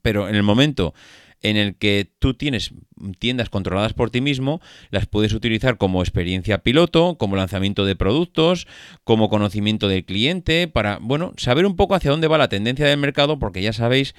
pero 0.00 0.28
en 0.28 0.36
el 0.36 0.44
momento 0.44 0.94
en 1.42 1.56
el 1.56 1.74
que 1.74 2.08
tú 2.20 2.34
tienes 2.34 2.72
tiendas 3.18 3.48
controladas 3.50 3.92
por 3.92 4.10
ti 4.10 4.20
mismo, 4.20 4.60
las 4.90 5.06
puedes 5.06 5.32
utilizar 5.32 5.76
como 5.76 6.02
experiencia 6.02 6.58
piloto, 6.58 7.16
como 7.18 7.34
lanzamiento 7.34 7.84
de 7.84 7.96
productos, 7.96 8.68
como 9.02 9.28
conocimiento 9.28 9.88
del 9.88 10.04
cliente, 10.04 10.68
para, 10.68 10.98
bueno, 11.00 11.32
saber 11.36 11.66
un 11.66 11.74
poco 11.74 11.96
hacia 11.96 12.12
dónde 12.12 12.28
va 12.28 12.38
la 12.38 12.48
tendencia 12.48 12.86
del 12.86 12.98
mercado, 12.98 13.40
porque 13.40 13.62
ya 13.62 13.72
sabéis 13.72 14.14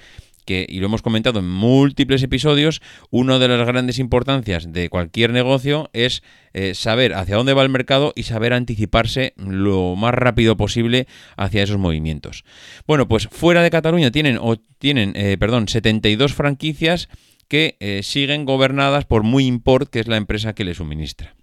y 0.50 0.80
lo 0.80 0.86
hemos 0.86 1.02
comentado 1.02 1.38
en 1.38 1.48
múltiples 1.48 2.22
episodios, 2.22 2.82
una 3.10 3.38
de 3.38 3.48
las 3.48 3.66
grandes 3.66 3.98
importancias 3.98 4.72
de 4.72 4.88
cualquier 4.88 5.30
negocio 5.30 5.90
es 5.92 6.22
eh, 6.52 6.74
saber 6.74 7.14
hacia 7.14 7.36
dónde 7.36 7.54
va 7.54 7.62
el 7.62 7.68
mercado 7.68 8.12
y 8.16 8.24
saber 8.24 8.52
anticiparse 8.52 9.32
lo 9.36 9.94
más 9.96 10.12
rápido 10.12 10.56
posible 10.56 11.06
hacia 11.36 11.62
esos 11.62 11.78
movimientos. 11.78 12.44
Bueno, 12.86 13.06
pues 13.06 13.28
fuera 13.28 13.62
de 13.62 13.70
Cataluña 13.70 14.10
tienen, 14.10 14.38
o 14.40 14.56
tienen 14.78 15.12
eh, 15.14 15.36
perdón, 15.38 15.68
72 15.68 16.34
franquicias 16.34 17.08
que 17.46 17.76
eh, 17.80 18.02
siguen 18.02 18.44
gobernadas 18.44 19.04
por 19.04 19.22
Muy 19.22 19.46
Import, 19.46 19.88
que 19.88 20.00
es 20.00 20.08
la 20.08 20.16
empresa 20.16 20.54
que 20.54 20.64
les 20.64 20.78
suministra. 20.78 21.36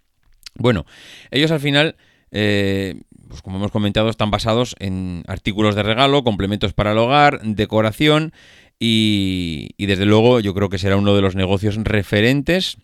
Bueno, 0.55 0.85
ellos 1.31 1.51
al 1.51 1.59
final 1.59 1.95
pues 3.27 3.41
como 3.41 3.57
hemos 3.57 3.71
comentado, 3.71 4.09
están 4.09 4.31
basados 4.31 4.75
en 4.79 5.23
artículos 5.27 5.75
de 5.75 5.83
regalo, 5.83 6.23
complementos 6.23 6.73
para 6.73 6.91
el 6.91 6.97
hogar, 6.97 7.41
decoración 7.41 8.33
y, 8.79 9.69
desde 9.77 10.05
luego 10.05 10.39
yo 10.39 10.53
creo 10.53 10.69
que 10.69 10.77
será 10.77 10.97
uno 10.97 11.15
de 11.15 11.21
los 11.21 11.35
negocios 11.35 11.75
referentes 11.77 12.77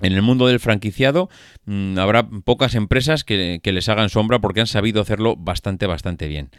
en 0.00 0.12
el 0.12 0.22
mundo 0.22 0.46
del 0.46 0.60
franquiciado 0.60 1.30
mm, 1.64 1.98
habrá 1.98 2.28
pocas 2.28 2.74
empresas 2.74 3.24
que, 3.24 3.60
que, 3.62 3.72
les 3.72 3.88
hagan 3.88 4.10
sombra 4.10 4.40
porque 4.40 4.60
han 4.60 4.66
sabido 4.66 5.00
hacerlo 5.00 5.36
bastante, 5.36 5.86
bastante 5.86 6.28
bien. 6.28 6.50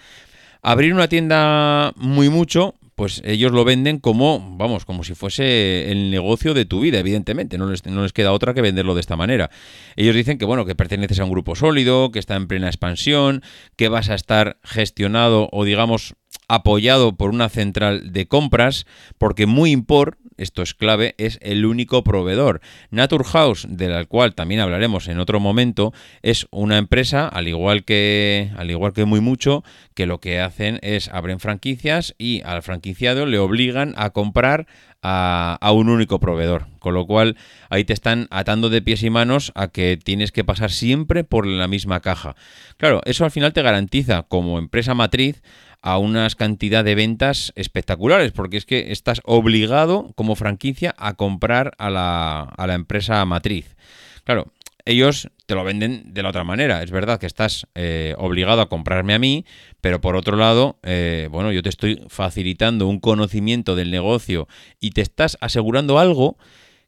Abrir 0.64 0.94
una 0.94 1.08
tienda 1.08 1.94
muy 1.98 2.30
mucho, 2.30 2.74
pues 2.98 3.22
ellos 3.26 3.52
lo 3.52 3.64
venden 3.64 4.00
como, 4.00 4.58
vamos, 4.58 4.84
como 4.84 5.04
si 5.04 5.14
fuese 5.14 5.92
el 5.92 6.10
negocio 6.10 6.56
de 6.56 6.66
tu 6.66 6.80
vida, 6.80 6.98
evidentemente. 6.98 7.60
No 7.60 7.70
les, 7.70 7.86
no 7.86 8.02
les 8.02 8.12
queda 8.12 8.32
otra 8.32 8.56
que 8.56 8.62
venderlo 8.62 8.96
de 8.96 9.02
esta 9.02 9.16
manera. 9.16 9.52
Ellos 9.96 10.16
dicen 10.16 10.40
que, 10.40 10.46
bueno, 10.46 10.66
que 10.66 10.74
perteneces 10.74 11.20
a 11.20 11.24
un 11.24 11.30
grupo 11.30 11.56
sólido, 11.56 12.12
que 12.12 12.18
está 12.18 12.36
en 12.36 12.48
plena 12.48 12.66
expansión, 12.66 13.44
que 13.76 13.88
vas 13.88 14.10
a 14.10 14.16
estar 14.16 14.58
gestionado 14.64 15.48
o, 15.52 15.64
digamos, 15.64 16.16
apoyado 16.48 17.16
por 17.16 17.30
una 17.30 17.50
central 17.50 18.14
de 18.14 18.28
compras, 18.28 18.86
porque 19.18 19.46
muy 19.46 19.72
import, 19.72 20.18
esto 20.38 20.62
es 20.62 20.74
clave, 20.74 21.16
es 21.18 21.40
el 21.42 21.66
único 21.66 22.04
proveedor. 22.04 22.62
Naturhaus, 22.92 23.66
de 23.70 23.90
la 23.90 24.06
cual 24.06 24.36
también 24.36 24.62
hablaremos 24.62 25.08
en 25.08 25.20
otro 25.20 25.40
momento, 25.40 25.94
es 26.22 26.48
una 26.52 26.78
empresa, 26.78 27.28
al 27.28 27.48
igual 27.48 27.84
que, 27.84 28.52
al 28.56 28.70
igual 28.70 28.94
que 28.94 29.06
muy 29.06 29.20
mucho, 29.20 29.64
que 29.94 30.06
lo 30.06 30.20
que 30.20 30.40
hacen 30.40 30.80
es 30.84 31.10
abren 31.10 31.40
franquicias 31.40 32.16
y 32.18 32.42
al 32.44 32.62
franquiciado 32.62 33.26
le 33.26 33.40
obligan 33.40 33.94
a 33.98 34.12
comprar 34.12 34.68
a, 35.02 35.58
a, 35.60 35.72
un 35.72 35.90
único 35.90 36.20
proveedor. 36.20 36.68
Con 36.80 36.94
lo 36.94 37.06
cual 37.06 37.36
ahí 37.70 37.84
te 37.84 37.94
están 37.94 38.28
atando 38.30 38.70
de 38.70 38.82
pies 38.82 39.04
y 39.04 39.10
manos 39.10 39.52
a 39.56 39.68
que 39.68 39.98
tienes 40.02 40.32
que 40.32 40.44
pasar 40.44 40.72
siempre 40.72 41.24
por 41.24 41.46
la 41.46 41.68
misma 41.68 42.00
caja. 42.00 42.36
Claro, 42.78 43.02
eso 43.06 43.26
al 43.26 43.32
final 43.32 43.54
te 43.54 43.62
garantiza 43.62 44.24
como 44.24 44.60
empresa 44.60 44.94
matriz 44.94 45.42
a 45.82 45.98
unas 45.98 46.36
cantidad 46.36 46.84
de 46.84 46.96
ventas 46.96 47.54
espectaculares, 47.56 48.32
porque 48.32 48.58
es 48.58 48.66
que 48.66 48.92
estás 48.92 49.22
obligado 49.24 50.12
como 50.16 50.36
franquicia 50.36 50.96
a 50.98 51.14
comprar 51.14 51.74
a 51.78 51.90
la, 51.90 52.42
a 52.42 52.68
la 52.68 52.74
empresa 52.74 53.24
matriz. 53.26 53.76
Claro, 54.24 54.52
ellos 54.88 55.30
te 55.46 55.56
lo 55.56 55.64
venden 55.64 56.14
de 56.14 56.24
la 56.24 56.30
otra 56.30 56.44
manera. 56.44 56.82
Es 56.82 56.92
verdad 56.92 57.20
que 57.20 57.26
estás 57.26 57.68
eh, 57.76 58.16
obligado 58.18 58.62
a 58.62 58.70
comprarme 58.70 59.14
a 59.14 59.20
mí, 59.20 59.46
pero 59.82 60.02
por 60.02 60.16
otro 60.16 60.38
lado, 60.38 60.80
eh, 60.84 61.28
bueno, 61.30 61.52
yo 61.52 61.62
te 61.62 61.70
estoy 61.70 62.02
facilitando 62.08 62.88
un 62.88 63.00
conocimiento 63.00 63.76
del 63.76 63.92
negocio 63.92 64.48
y 64.80 64.92
te 64.92 65.02
estás 65.02 65.38
asegurando 65.42 66.00
algo 66.00 66.38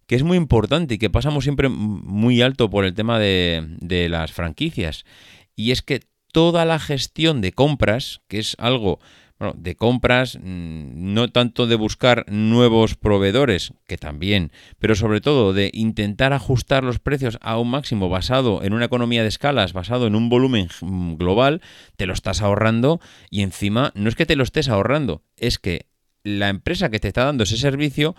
que 0.07 0.15
es 0.15 0.23
muy 0.23 0.37
importante 0.37 0.95
y 0.95 0.97
que 0.97 1.09
pasamos 1.09 1.43
siempre 1.43 1.69
muy 1.69 2.41
alto 2.41 2.69
por 2.69 2.85
el 2.85 2.93
tema 2.93 3.19
de, 3.19 3.65
de 3.79 4.09
las 4.09 4.31
franquicias. 4.31 5.05
Y 5.55 5.71
es 5.71 5.81
que 5.81 5.99
toda 6.31 6.65
la 6.65 6.79
gestión 6.79 7.41
de 7.41 7.51
compras, 7.51 8.21
que 8.27 8.39
es 8.39 8.55
algo 8.59 8.99
bueno, 9.39 9.55
de 9.57 9.75
compras, 9.75 10.35
mm, 10.35 11.13
no 11.13 11.29
tanto 11.29 11.65
de 11.65 11.75
buscar 11.75 12.25
nuevos 12.27 12.95
proveedores, 12.95 13.73
que 13.87 13.97
también, 13.97 14.51
pero 14.79 14.95
sobre 14.95 15.21
todo 15.21 15.53
de 15.53 15.71
intentar 15.73 16.33
ajustar 16.33 16.83
los 16.83 16.99
precios 16.99 17.37
a 17.41 17.57
un 17.57 17.69
máximo 17.69 18.09
basado 18.09 18.63
en 18.63 18.73
una 18.73 18.85
economía 18.85 19.21
de 19.21 19.29
escalas, 19.29 19.71
basado 19.71 20.07
en 20.07 20.15
un 20.15 20.27
volumen 20.27 20.67
mm, 20.81 21.15
global, 21.15 21.61
te 21.95 22.05
lo 22.05 22.13
estás 22.13 22.41
ahorrando 22.41 22.99
y 23.29 23.41
encima 23.41 23.93
no 23.95 24.09
es 24.09 24.15
que 24.15 24.25
te 24.25 24.35
lo 24.35 24.43
estés 24.43 24.67
ahorrando, 24.67 25.23
es 25.37 25.57
que 25.57 25.85
la 26.23 26.49
empresa 26.49 26.89
que 26.89 26.99
te 26.99 27.07
está 27.07 27.23
dando 27.23 27.45
ese 27.45 27.55
servicio 27.55 28.15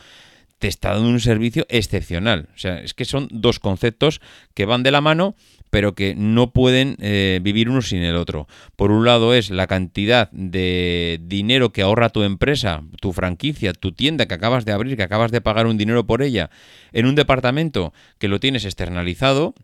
te 0.61 0.69
está 0.69 0.91
dando 0.91 1.09
un 1.09 1.21
servicio 1.21 1.67
excepcional. 1.71 2.51
O 2.55 2.59
sea, 2.59 2.81
es 2.81 2.93
que 2.93 3.07
son 3.07 3.29
dos 3.33 3.59
conceptos 3.59 4.21
que 4.55 4.67
van 4.67 4.83
de 4.83 4.91
la 4.91 5.01
mano, 5.01 5.35
pero 5.71 5.95
que 5.95 6.15
no 6.15 6.53
pueden 6.53 6.97
eh, 7.01 7.41
vivir 7.43 7.71
uno 7.71 7.81
sin 7.81 8.03
el 8.03 8.15
otro. 8.15 8.47
Por 8.77 8.91
un 8.91 9.07
lado 9.07 9.33
es 9.33 9.49
la 9.49 9.67
cantidad 9.67 10.31
de 10.33 11.19
dinero 11.23 11.73
que 11.73 11.81
ahorra 11.81 12.11
tu 12.11 12.23
empresa, 12.23 12.83
tu 13.01 13.13
franquicia, 13.15 13.73
tu 13.73 13.93
tienda 13.93 14.27
que 14.27 14.35
acabas 14.35 14.67
de 14.67 14.73
abrir, 14.73 14.99
que 14.99 15.03
acabas 15.03 15.33
de 15.33 15.41
pagar 15.41 15.67
un 15.67 15.79
dinero 15.79 16.07
por 16.07 16.23
ella, 16.23 16.51
en 16.93 17.07
un 17.07 17.15
departamento 17.15 17.95
que 18.19 18.29
lo 18.29 18.39
tienes 18.39 18.67
externalizado 18.67 19.55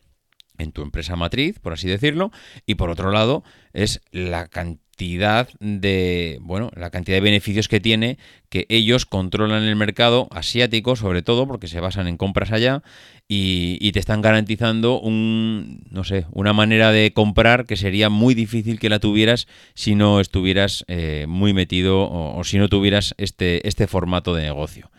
en 0.57 0.73
tu 0.73 0.81
empresa 0.81 1.15
matriz, 1.15 1.59
por 1.59 1.75
así 1.75 1.87
decirlo, 1.89 2.33
y 2.65 2.77
por 2.77 2.89
otro 2.89 3.11
lado 3.11 3.45
es 3.75 4.01
la 4.13 4.49
cantidad 4.49 4.86
de, 4.99 6.39
bueno, 6.41 6.71
la 6.75 6.91
cantidad 6.91 7.17
de 7.17 7.21
beneficios 7.21 7.69
que 7.69 7.81
tiene 7.81 8.19
que 8.49 8.67
ellos 8.69 9.07
controlan 9.07 9.65
el 9.65 9.77
mercado 9.77 10.29
asiático, 10.31 10.97
sobre 10.97 11.23
todo 11.23 11.47
porque 11.47 11.69
se 11.69 11.81
basan 11.81 12.09
en 12.09 12.17
compras 12.17 12.53
allá 12.53 12.83
y, 13.29 13.93
te 13.93 13.99
están 13.99 14.23
garantizando 14.23 15.01
un, 15.01 15.83
no 15.91 16.05
sé, 16.05 16.27
una 16.33 16.53
manera 16.53 16.93
de 16.93 17.13
comprar 17.13 17.67
que 17.67 17.77
sería 17.77 18.09
muy 18.09 18.35
difícil 18.35 18.79
que 18.79 18.89
la 18.89 18.99
tuvieras 18.99 19.47
si 19.75 19.95
no 19.95 20.21
estuvieras 20.21 20.85
eh, 20.89 21.27
muy 21.29 21.53
metido 21.53 22.03
o, 22.03 22.39
o 22.39 22.45
si 22.45 22.59
no 22.59 22.69
tuvieras 22.69 23.15
este, 23.19 23.67
este 23.67 23.87
formato 23.87 24.35
de 24.35 24.43
negocio. 24.45 24.91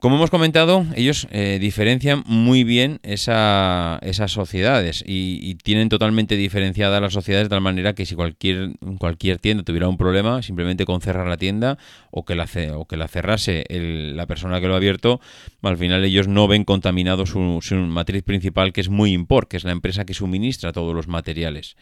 Como 0.00 0.14
hemos 0.14 0.30
comentado, 0.30 0.86
ellos 0.94 1.26
eh, 1.32 1.58
diferencian 1.60 2.22
muy 2.24 2.62
bien 2.62 3.00
esa, 3.02 3.98
esas 4.02 4.30
sociedades 4.30 5.02
y, 5.04 5.56
tienen 5.64 5.88
totalmente 5.88 6.36
diferenciadas 6.36 7.02
las 7.02 7.12
sociedades 7.12 7.46
de 7.46 7.50
tal 7.50 7.60
manera 7.60 7.94
que 7.94 8.06
si 8.06 8.14
cualquier, 8.14 8.70
cualquier 8.98 9.38
tienda 9.38 9.64
tuviera 9.64 9.88
un 9.88 9.96
problema, 9.96 10.40
simplemente 10.40 10.84
con 10.86 11.00
cerrar 11.00 11.26
la 11.26 11.36
tienda 11.36 11.78
o 12.12 12.24
que 12.24 12.36
la, 12.36 12.46
o 12.74 12.86
que 12.86 12.96
la 12.96 13.08
cerrase 13.08 13.64
la 13.68 14.26
persona 14.26 14.60
que 14.60 14.68
lo 14.68 14.74
ha 14.74 14.76
abierto, 14.76 15.20
al 15.62 15.76
final 15.76 16.04
ellos 16.04 16.28
no 16.28 16.46
ven 16.46 16.64
contaminado 16.64 17.26
su, 17.26 17.58
su 17.60 17.74
matriz 17.74 18.22
principal 18.22 18.72
que 18.72 18.80
es 18.80 18.88
muy 18.88 19.12
import, 19.12 19.48
que 19.48 19.56
es 19.56 19.64
la 19.64 19.72
empresa 19.72 20.04
que 20.04 20.14
suministra 20.14 20.72
todos 20.72 20.94
los 20.94 21.08
materiales. 21.08 21.76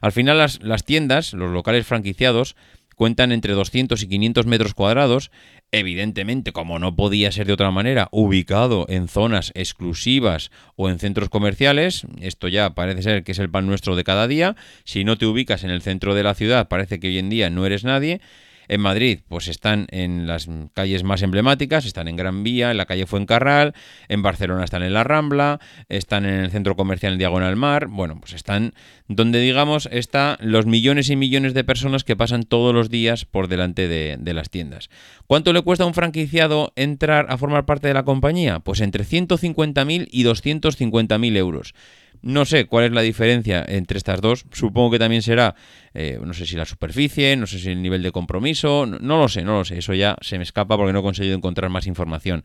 Al 0.00 0.12
final 0.12 0.38
las, 0.38 0.62
las 0.62 0.84
tiendas, 0.84 1.32
los 1.32 1.50
locales 1.50 1.86
franquiciados, 1.86 2.54
cuentan 2.98 3.30
entre 3.30 3.54
200 3.54 4.02
y 4.02 4.08
500 4.08 4.46
metros 4.46 4.74
cuadrados, 4.74 5.30
evidentemente, 5.72 6.52
como 6.52 6.78
no 6.78 6.96
podía 6.96 7.30
ser 7.32 7.46
de 7.46 7.52
otra 7.52 7.70
manera, 7.70 8.08
ubicado 8.10 8.86
en 8.88 9.08
zonas 9.08 9.52
exclusivas 9.54 10.50
o 10.76 10.88
en 10.88 10.98
centros 10.98 11.28
comerciales, 11.28 12.06
esto 12.20 12.48
ya 12.48 12.74
parece 12.74 13.02
ser 13.02 13.24
que 13.24 13.32
es 13.32 13.38
el 13.38 13.50
pan 13.50 13.66
nuestro 13.66 13.96
de 13.96 14.04
cada 14.04 14.26
día, 14.26 14.56
si 14.84 15.04
no 15.04 15.18
te 15.18 15.26
ubicas 15.26 15.64
en 15.64 15.70
el 15.70 15.82
centro 15.82 16.14
de 16.14 16.22
la 16.22 16.34
ciudad, 16.34 16.68
parece 16.68 17.00
que 17.00 17.08
hoy 17.08 17.18
en 17.18 17.30
día 17.30 17.50
no 17.50 17.66
eres 17.66 17.84
nadie, 17.84 18.20
en 18.68 18.80
Madrid, 18.80 19.20
pues 19.28 19.48
están 19.48 19.86
en 19.90 20.26
las 20.26 20.48
calles 20.74 21.02
más 21.02 21.22
emblemáticas, 21.22 21.86
están 21.86 22.08
en 22.08 22.16
Gran 22.16 22.42
Vía, 22.42 22.70
en 22.70 22.76
la 22.76 22.86
calle 22.86 23.06
Fuencarral, 23.06 23.74
en 24.08 24.22
Barcelona 24.22 24.64
están 24.64 24.82
en 24.82 24.92
la 24.92 25.04
Rambla, 25.04 25.60
están 25.88 26.24
en 26.26 26.40
el 26.40 26.50
centro 26.50 26.76
comercial 26.76 27.18
Diagonal 27.18 27.56
Mar, 27.56 27.88
bueno, 27.88 28.18
pues 28.20 28.34
están 28.34 28.74
donde 29.08 29.40
digamos 29.40 29.88
están 29.90 30.36
los 30.40 30.66
millones 30.66 31.10
y 31.10 31.16
millones 31.16 31.54
de 31.54 31.64
personas 31.64 32.04
que 32.04 32.16
pasan 32.16 32.42
todos 32.42 32.74
los 32.74 32.90
días 32.90 33.24
por 33.24 33.48
delante 33.48 33.88
de, 33.88 34.16
de 34.18 34.34
las 34.34 34.50
tiendas. 34.50 34.90
¿Cuánto 35.26 35.52
le 35.52 35.62
cuesta 35.62 35.84
a 35.84 35.86
un 35.86 35.94
franquiciado 35.94 36.72
entrar 36.76 37.26
a 37.30 37.38
formar 37.38 37.64
parte 37.64 37.88
de 37.88 37.94
la 37.94 38.04
compañía? 38.04 38.60
Pues 38.60 38.80
entre 38.80 39.04
150.000 39.04 40.08
y 40.10 40.24
250.000 40.24 41.36
euros. 41.36 41.74
No 42.22 42.44
sé 42.44 42.66
cuál 42.66 42.86
es 42.86 42.92
la 42.92 43.02
diferencia 43.02 43.64
entre 43.66 43.98
estas 43.98 44.20
dos. 44.20 44.44
Supongo 44.52 44.90
que 44.90 44.98
también 44.98 45.22
será, 45.22 45.54
eh, 45.94 46.18
no 46.22 46.34
sé 46.34 46.46
si 46.46 46.56
la 46.56 46.64
superficie, 46.64 47.36
no 47.36 47.46
sé 47.46 47.58
si 47.58 47.70
el 47.70 47.82
nivel 47.82 48.02
de 48.02 48.12
compromiso, 48.12 48.86
no, 48.86 49.18
lo 49.18 49.28
sé, 49.28 49.44
no 49.44 49.58
lo 49.58 49.64
sé. 49.64 49.78
Eso 49.78 49.94
ya 49.94 50.16
se 50.20 50.36
me 50.36 50.42
escapa 50.42 50.76
porque 50.76 50.92
no 50.92 51.00
he 51.00 51.02
conseguido 51.02 51.36
encontrar 51.36 51.70
más 51.70 51.86
información. 51.86 52.44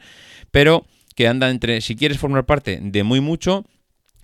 Pero 0.52 0.86
que 1.16 1.28
anda 1.28 1.50
entre, 1.50 1.82
si 1.82 1.96
quieres 1.96 2.18
formar 2.18 2.46
parte 2.46 2.80
de 2.82 3.04
muy 3.04 3.20
mucho, 3.20 3.66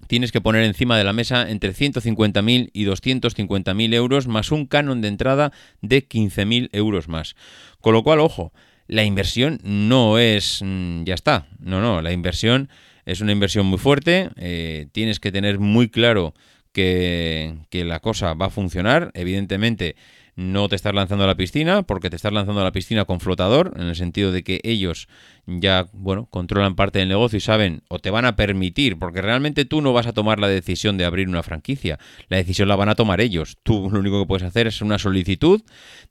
tienes 0.07 0.31
que 0.31 0.41
poner 0.41 0.63
encima 0.63 0.97
de 0.97 1.03
la 1.03 1.13
mesa 1.13 1.49
entre 1.49 1.73
150.000 1.73 2.69
y 2.73 2.85
250.000 2.85 3.93
euros 3.93 4.27
más 4.27 4.51
un 4.51 4.65
canon 4.65 5.01
de 5.01 5.07
entrada 5.07 5.51
de 5.81 6.07
15.000 6.07 6.69
euros 6.71 7.07
más. 7.07 7.35
Con 7.81 7.93
lo 7.93 8.03
cual, 8.03 8.19
ojo, 8.19 8.51
la 8.87 9.03
inversión 9.03 9.59
no 9.63 10.17
es 10.17 10.61
mm, 10.63 11.03
ya 11.03 11.13
está. 11.13 11.47
No, 11.59 11.79
no, 11.79 12.01
la 12.01 12.11
inversión 12.11 12.69
es 13.05 13.21
una 13.21 13.31
inversión 13.31 13.65
muy 13.65 13.77
fuerte. 13.77 14.29
Eh, 14.37 14.87
tienes 14.91 15.19
que 15.19 15.31
tener 15.31 15.59
muy 15.59 15.89
claro 15.89 16.33
que, 16.71 17.55
la 17.71 17.99
cosa 17.99 18.33
va 18.33 18.47
a 18.47 18.49
funcionar. 18.49 19.11
Evidentemente, 19.13 19.95
no 20.35 20.69
te 20.69 20.75
estás 20.75 20.93
lanzando 20.93 21.25
a 21.25 21.27
la 21.27 21.35
piscina, 21.35 21.83
porque 21.83 22.09
te 22.09 22.15
estás 22.15 22.31
lanzando 22.31 22.61
a 22.61 22.63
la 22.63 22.71
piscina 22.71 23.03
con 23.05 23.19
flotador, 23.19 23.73
en 23.75 23.87
el 23.87 23.95
sentido 23.95 24.31
de 24.31 24.43
que 24.43 24.61
ellos 24.63 25.09
ya, 25.45 25.87
bueno, 25.91 26.27
controlan 26.29 26.75
parte 26.75 26.99
del 26.99 27.09
negocio 27.09 27.37
y 27.37 27.41
saben 27.41 27.81
o 27.89 27.99
te 27.99 28.09
van 28.09 28.25
a 28.25 28.37
permitir, 28.37 28.97
porque 28.97 29.21
realmente 29.21 29.65
tú 29.65 29.81
no 29.81 29.91
vas 29.91 30.07
a 30.07 30.13
tomar 30.13 30.39
la 30.39 30.47
decisión 30.47 30.97
de 30.97 31.03
abrir 31.03 31.27
una 31.27 31.43
franquicia, 31.43 31.99
la 32.29 32.37
decisión 32.37 32.69
la 32.69 32.77
van 32.77 32.87
a 32.87 32.95
tomar 32.95 33.19
ellos. 33.19 33.57
Tú 33.63 33.89
lo 33.91 33.99
único 33.99 34.21
que 34.21 34.27
puedes 34.27 34.47
hacer 34.47 34.67
es 34.67 34.81
una 34.81 34.97
solicitud, 34.97 35.61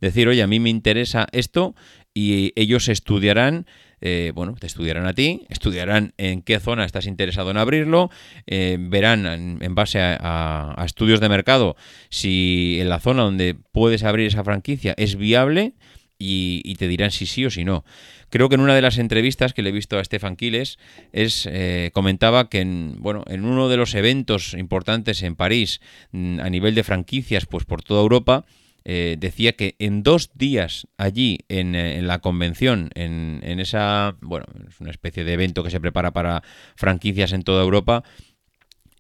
decir, 0.01 0.29
oye, 0.29 0.43
a 0.43 0.47
mí 0.47 0.61
me 0.61 0.69
interesa 0.69 1.27
esto 1.33 1.75
y 2.13 2.53
ellos 2.57 2.89
estudiarán 2.89 3.67
eh, 4.01 4.33
bueno, 4.35 4.55
te 4.59 4.67
estudiarán 4.67 5.07
a 5.07 5.13
ti, 5.13 5.47
estudiarán 5.49 6.15
en 6.19 6.43
qué 6.43 6.61
zona 6.61 6.85
estás 6.85 7.07
interesado 7.07 7.51
en 7.51 7.57
abrirlo, 7.57 8.11
eh, 8.47 8.77
verán 8.81 9.27
en, 9.61 9.75
base 9.75 10.01
a, 10.01 10.83
estudios 10.85 11.21
de 11.21 11.29
mercado 11.29 11.77
si 12.09 12.79
en 12.81 12.89
la 12.89 13.01
zona 13.01 13.23
donde 13.23 13.57
puedes 13.73 14.05
abrir 14.05 14.27
esa 14.27 14.45
franquicia 14.45 14.95
es 14.97 15.17
viable 15.17 15.75
y, 16.19 16.75
te 16.75 16.89
dirán 16.89 17.11
si 17.11 17.27
sí 17.27 17.45
o 17.45 17.51
si 17.51 17.65
no. 17.65 17.85
Creo 18.31 18.49
que 18.49 18.57
en 18.57 18.61
una 18.61 18.75
de 18.75 18.83
las 18.83 18.99
entrevistas 18.99 19.55
que 19.55 19.63
le 19.63 19.71
he 19.71 19.73
visto 19.73 19.99
a 19.99 20.05
Stefan 20.05 20.37
Quiles 20.37 20.79
es, 21.13 21.49
eh, 21.51 21.91
comentaba 21.95 22.49
que 22.49 22.61
en, 22.61 22.97
bueno, 22.99 23.25
en 23.29 23.45
uno 23.45 23.69
de 23.69 23.77
los 23.77 23.95
eventos 23.95 24.55
importantes 24.55 25.23
en 25.23 25.37
París 25.37 25.81
mm, 26.13 26.41
a 26.41 26.51
nivel 26.51 26.75
de 26.75 26.83
franquicias 26.83 27.47
pues 27.47 27.65
por 27.65 27.83
toda 27.83 28.03
Europa, 28.03 28.45
eh, 28.91 29.17
decía 29.19 29.53
que 29.53 29.77
en 29.79 30.03
dos 30.03 30.31
días 30.33 30.89
allí 30.97 31.41
en, 31.51 31.75
eh, 31.75 32.01
la 32.01 32.21
convención, 32.21 32.89
en, 32.95 33.43
esa, 33.61 34.17
bueno, 34.23 34.47
es 34.67 34.81
una 34.81 34.91
especie 34.91 35.25
de 35.25 35.35
evento 35.35 35.63
que 35.63 35.69
se 35.69 35.79
prepara 35.79 36.15
para 36.15 36.43
franquicias 36.75 37.33
en 37.33 37.43
toda 37.43 37.63
Europa, 37.63 38.03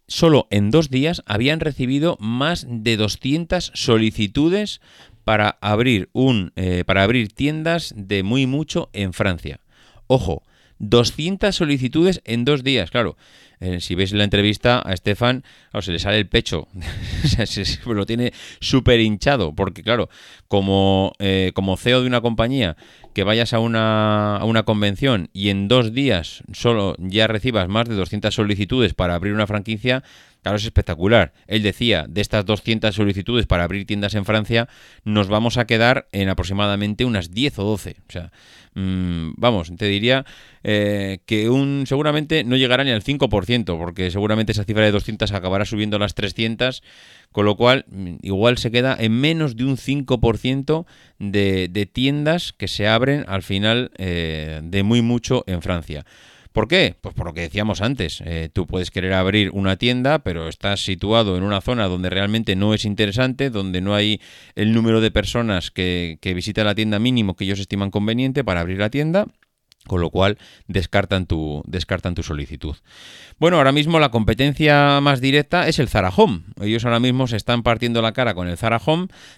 solo 0.06 0.46
en 0.50 0.70
dos 0.70 0.90
días 0.90 1.22
habían 1.24 1.60
recibido 1.60 2.18
más 2.20 2.66
de 2.68 2.98
200 2.98 3.72
solicitudes 3.72 4.82
para 5.24 5.56
abrir 5.62 6.10
un 6.12 6.52
eh, 6.56 6.84
para 6.86 7.02
abrir 7.02 7.32
tiendas 7.32 7.94
de 7.96 8.22
muy 8.22 8.46
mucho 8.46 8.90
en 8.92 9.14
Francia. 9.14 9.60
Ojo, 10.06 10.42
200 10.78 11.54
solicitudes 11.54 12.20
en 12.24 12.44
dos 12.44 12.64
días, 12.64 12.90
claro. 12.90 13.16
Eh, 13.60 13.80
si 13.80 13.96
veis 13.96 14.12
la 14.12 14.22
entrevista 14.22 14.80
a 14.84 14.92
Estefan, 14.92 15.42
se 15.80 15.90
le 15.90 15.98
sale 15.98 16.18
el 16.18 16.28
pecho, 16.28 16.68
lo 17.86 18.06
tiene 18.06 18.32
súper 18.60 19.00
hinchado, 19.00 19.52
porque 19.52 19.82
claro, 19.82 20.08
como, 20.46 21.12
eh, 21.18 21.50
como 21.54 21.76
CEO 21.76 22.02
de 22.02 22.06
una 22.06 22.20
compañía, 22.20 22.76
que 23.18 23.24
vayas 23.24 23.52
a 23.52 23.58
una, 23.58 24.36
a 24.36 24.44
una 24.44 24.62
convención 24.62 25.28
y 25.32 25.48
en 25.48 25.66
dos 25.66 25.92
días 25.92 26.44
solo 26.52 26.94
ya 26.98 27.26
recibas 27.26 27.66
más 27.66 27.88
de 27.88 27.96
200 27.96 28.32
solicitudes 28.32 28.94
para 28.94 29.16
abrir 29.16 29.34
una 29.34 29.48
franquicia, 29.48 30.04
Claro, 30.42 30.56
es 30.56 30.64
espectacular. 30.64 31.32
Él 31.46 31.62
decía, 31.62 32.06
de 32.08 32.20
estas 32.20 32.46
200 32.46 32.94
solicitudes 32.94 33.46
para 33.46 33.64
abrir 33.64 33.86
tiendas 33.86 34.14
en 34.14 34.24
Francia, 34.24 34.68
nos 35.04 35.28
vamos 35.28 35.58
a 35.58 35.66
quedar 35.66 36.06
en 36.12 36.28
aproximadamente 36.28 37.04
unas 37.04 37.32
10 37.32 37.58
o 37.58 37.64
12. 37.64 37.96
O 38.08 38.12
sea, 38.12 38.30
mm, 38.74 39.32
vamos, 39.36 39.72
te 39.76 39.86
diría 39.86 40.24
eh, 40.62 41.18
que 41.26 41.50
un 41.50 41.84
seguramente 41.86 42.44
no 42.44 42.56
llegará 42.56 42.84
ni 42.84 42.92
al 42.92 43.02
5%, 43.02 43.78
porque 43.78 44.10
seguramente 44.10 44.52
esa 44.52 44.64
cifra 44.64 44.84
de 44.84 44.92
200 44.92 45.32
acabará 45.32 45.64
subiendo 45.64 45.96
a 45.96 46.00
las 46.00 46.14
300, 46.14 46.82
con 47.32 47.44
lo 47.44 47.56
cual 47.56 47.84
mm, 47.88 48.16
igual 48.22 48.58
se 48.58 48.70
queda 48.70 48.96
en 48.98 49.12
menos 49.12 49.56
de 49.56 49.64
un 49.64 49.76
5% 49.76 50.86
de, 51.18 51.68
de 51.68 51.86
tiendas 51.86 52.52
que 52.52 52.68
se 52.68 52.88
abren 52.88 53.24
al 53.28 53.42
final 53.42 53.90
eh, 53.98 54.60
de 54.62 54.82
muy 54.82 55.02
mucho 55.02 55.44
en 55.46 55.62
Francia. 55.62 56.04
¿Por 56.52 56.66
qué? 56.66 56.96
Pues 57.00 57.14
por 57.14 57.26
lo 57.26 57.34
que 57.34 57.42
decíamos 57.42 57.82
antes. 57.82 58.20
Eh, 58.24 58.48
tú 58.52 58.66
puedes 58.66 58.90
querer 58.90 59.12
abrir 59.12 59.50
una 59.52 59.76
tienda, 59.76 60.20
pero 60.20 60.48
estás 60.48 60.80
situado 60.80 61.36
en 61.36 61.44
una 61.44 61.60
zona 61.60 61.86
donde 61.86 62.10
realmente 62.10 62.56
no 62.56 62.74
es 62.74 62.84
interesante, 62.84 63.50
donde 63.50 63.80
no 63.80 63.94
hay 63.94 64.20
el 64.56 64.72
número 64.72 65.00
de 65.00 65.10
personas 65.10 65.70
que, 65.70 66.18
que 66.20 66.34
visitan 66.34 66.66
la 66.66 66.74
tienda 66.74 66.98
mínimo 66.98 67.36
que 67.36 67.44
ellos 67.44 67.60
estiman 67.60 67.90
conveniente 67.90 68.42
para 68.42 68.60
abrir 68.60 68.78
la 68.78 68.90
tienda 68.90 69.26
con 69.88 70.00
lo 70.00 70.10
cual 70.10 70.38
descartan 70.68 71.26
tu, 71.26 71.64
descartan 71.66 72.14
tu 72.14 72.22
solicitud. 72.22 72.76
Bueno, 73.40 73.56
ahora 73.56 73.72
mismo 73.72 73.98
la 73.98 74.10
competencia 74.10 75.00
más 75.00 75.20
directa 75.20 75.66
es 75.66 75.80
el 75.80 75.88
Zara. 75.88 76.12
Ellos 76.60 76.84
ahora 76.84 77.00
mismo 77.00 77.26
se 77.26 77.36
están 77.36 77.62
partiendo 77.62 78.02
la 78.02 78.12
cara 78.12 78.34
con 78.34 78.48
el 78.48 78.56
Zara. 78.56 78.80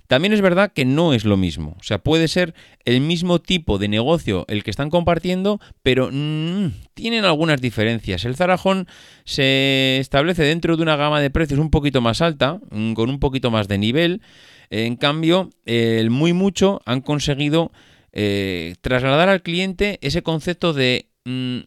También 0.06 0.32
es 0.32 0.40
verdad 0.40 0.72
que 0.72 0.84
no 0.84 1.12
es 1.12 1.24
lo 1.24 1.36
mismo. 1.36 1.76
O 1.80 1.82
sea, 1.82 1.98
puede 1.98 2.28
ser 2.28 2.54
el 2.84 3.00
mismo 3.00 3.40
tipo 3.40 3.78
de 3.78 3.88
negocio 3.88 4.44
el 4.48 4.64
que 4.64 4.70
están 4.70 4.90
compartiendo, 4.90 5.60
pero 5.82 6.10
mm, 6.12 6.68
tienen 6.94 7.24
algunas 7.24 7.60
diferencias. 7.60 8.24
El 8.24 8.36
Zara 8.36 8.58
Home 8.62 8.86
se 9.24 9.98
establece 9.98 10.42
dentro 10.42 10.76
de 10.76 10.82
una 10.82 10.96
gama 10.96 11.20
de 11.20 11.30
precios 11.30 11.60
un 11.60 11.70
poquito 11.70 12.00
más 12.00 12.20
alta, 12.20 12.58
mm, 12.70 12.92
con 12.94 13.10
un 13.10 13.20
poquito 13.20 13.50
más 13.50 13.68
de 13.68 13.78
nivel. 13.78 14.22
En 14.70 14.96
cambio, 14.96 15.50
el 15.66 16.10
muy 16.10 16.32
mucho 16.32 16.80
han 16.86 17.00
conseguido 17.00 17.72
eh, 18.12 18.75
trasladar 18.81 19.29
al 19.29 19.42
cliente 19.42 19.99
ese 20.03 20.23
concepto 20.23 20.73
de... 20.73 21.11
Mm, 21.25 21.61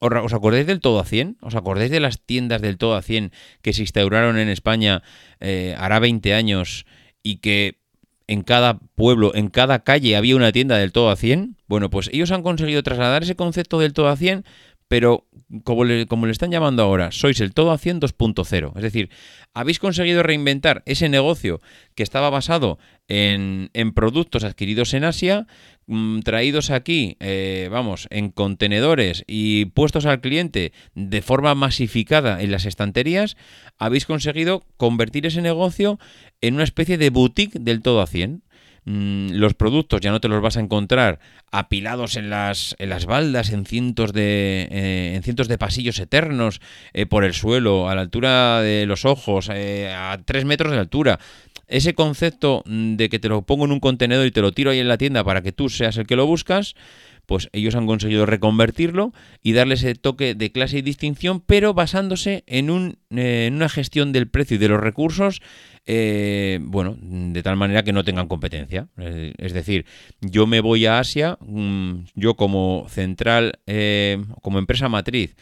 ¿Os 0.00 0.34
acordáis 0.34 0.66
del 0.66 0.80
todo 0.80 1.00
a 1.00 1.04
100? 1.06 1.38
¿Os 1.40 1.54
acordáis 1.54 1.90
de 1.90 1.98
las 1.98 2.20
tiendas 2.20 2.60
del 2.60 2.76
todo 2.76 2.94
a 2.94 3.00
100 3.00 3.32
que 3.62 3.72
se 3.72 3.80
instauraron 3.80 4.36
en 4.36 4.50
España 4.50 5.02
eh, 5.40 5.74
hará 5.78 5.98
20 5.98 6.34
años 6.34 6.84
y 7.22 7.36
que 7.36 7.78
en 8.26 8.42
cada 8.42 8.78
pueblo, 8.78 9.34
en 9.34 9.48
cada 9.48 9.82
calle 9.82 10.16
había 10.16 10.36
una 10.36 10.52
tienda 10.52 10.76
del 10.76 10.92
todo 10.92 11.08
a 11.08 11.16
100? 11.16 11.56
Bueno, 11.66 11.88
pues 11.88 12.10
ellos 12.12 12.32
han 12.32 12.42
conseguido 12.42 12.82
trasladar 12.82 13.22
ese 13.22 13.34
concepto 13.34 13.78
del 13.78 13.94
todo 13.94 14.08
a 14.08 14.16
100 14.16 14.44
pero 14.88 15.26
como 15.64 15.84
le, 15.84 16.06
como 16.06 16.26
le, 16.26 16.32
están 16.32 16.50
llamando 16.50 16.82
ahora, 16.82 17.10
sois 17.10 17.40
el 17.40 17.54
todo 17.54 17.72
a 17.72 17.78
100 17.78 18.00
2.0. 18.00 18.72
Es 18.76 18.82
decir, 18.82 19.10
habéis 19.52 19.78
conseguido 19.78 20.22
reinventar 20.22 20.82
ese 20.86 21.08
negocio 21.08 21.60
que 21.94 22.02
estaba 22.02 22.30
basado 22.30 22.78
en, 23.08 23.70
productos 23.94 24.44
adquiridos 24.44 24.94
en 24.94 25.04
Asia, 25.04 25.46
mm, 25.86 26.20
traídos 26.20 26.70
aquí, 26.70 27.16
eh, 27.20 27.68
vamos, 27.70 28.08
en 28.10 28.30
contenedores 28.30 29.24
y 29.26 29.66
puestos 29.66 30.06
al 30.06 30.20
cliente 30.20 30.72
de 30.94 31.22
forma 31.22 31.54
masificada 31.54 32.42
en 32.42 32.50
las 32.50 32.66
estanterías, 32.66 33.36
habéis 33.78 34.06
conseguido 34.06 34.64
convertir 34.76 35.26
ese 35.26 35.42
negocio 35.42 35.98
en 36.40 36.54
una 36.54 36.64
especie 36.64 36.98
de 36.98 37.10
boutique 37.10 37.58
del 37.58 37.82
todo 37.82 38.00
a 38.00 38.06
100. 38.06 38.42
Mm, 38.86 39.30
los 39.32 39.54
productos 39.54 40.00
ya 40.02 40.10
no 40.10 40.20
te 40.20 40.28
los 40.28 40.42
vas 40.42 40.56
a 40.58 40.60
encontrar 40.60 41.18
apilados 41.50 42.16
en 42.16 42.28
las, 42.28 42.76
en 42.78 42.90
las 42.90 43.06
baldas, 43.06 43.50
en 43.50 43.64
cientos 43.64 44.12
de, 44.12 44.68
eh, 44.70 45.12
en 45.14 45.22
cientos 45.22 45.48
de 45.48 45.56
pasillos 45.56 45.98
eternos 45.98 46.60
eh, 46.92 47.06
por 47.06 47.24
el 47.24 47.32
suelo, 47.32 47.88
a 47.88 47.94
la 47.94 48.02
altura 48.02 48.60
de 48.60 48.84
los 48.86 49.04
ojos, 49.04 49.48
eh, 49.52 49.92
a 49.94 50.20
tres 50.24 50.44
metros 50.44 50.72
de 50.72 50.78
altura. 50.78 51.18
Ese 51.66 51.94
concepto 51.94 52.62
mm, 52.66 52.96
de 52.96 53.08
que 53.08 53.18
te 53.18 53.30
lo 53.30 53.42
pongo 53.42 53.64
en 53.64 53.72
un 53.72 53.80
contenedor 53.80 54.26
y 54.26 54.30
te 54.30 54.42
lo 54.42 54.52
tiro 54.52 54.70
ahí 54.70 54.80
en 54.80 54.88
la 54.88 54.98
tienda 54.98 55.24
para 55.24 55.40
que 55.40 55.52
tú 55.52 55.70
seas 55.70 55.96
el 55.96 56.06
que 56.06 56.16
lo 56.16 56.26
buscas, 56.26 56.74
pues 57.26 57.48
ellos 57.52 57.74
han 57.74 57.86
conseguido 57.86 58.26
reconvertirlo 58.26 59.12
y 59.42 59.52
darle 59.52 59.74
ese 59.74 59.94
toque 59.94 60.34
de 60.34 60.52
clase 60.52 60.78
y 60.78 60.82
distinción, 60.82 61.40
pero 61.40 61.74
basándose 61.74 62.44
en, 62.46 62.70
un, 62.70 62.98
eh, 63.10 63.46
en 63.46 63.54
una 63.54 63.68
gestión 63.68 64.12
del 64.12 64.28
precio 64.28 64.56
y 64.56 64.58
de 64.58 64.68
los 64.68 64.80
recursos, 64.80 65.40
eh, 65.86 66.58
bueno, 66.62 66.96
de 67.00 67.42
tal 67.42 67.56
manera 67.56 67.82
que 67.82 67.92
no 67.92 68.04
tengan 68.04 68.28
competencia. 68.28 68.88
Eh, 68.98 69.34
es 69.38 69.52
decir, 69.52 69.86
yo 70.20 70.46
me 70.46 70.60
voy 70.60 70.86
a 70.86 70.98
Asia, 70.98 71.38
mm, 71.40 72.06
yo 72.14 72.34
como 72.34 72.86
central, 72.88 73.58
como 74.42 74.58
empresa 74.58 74.88
matriz, 74.88 75.36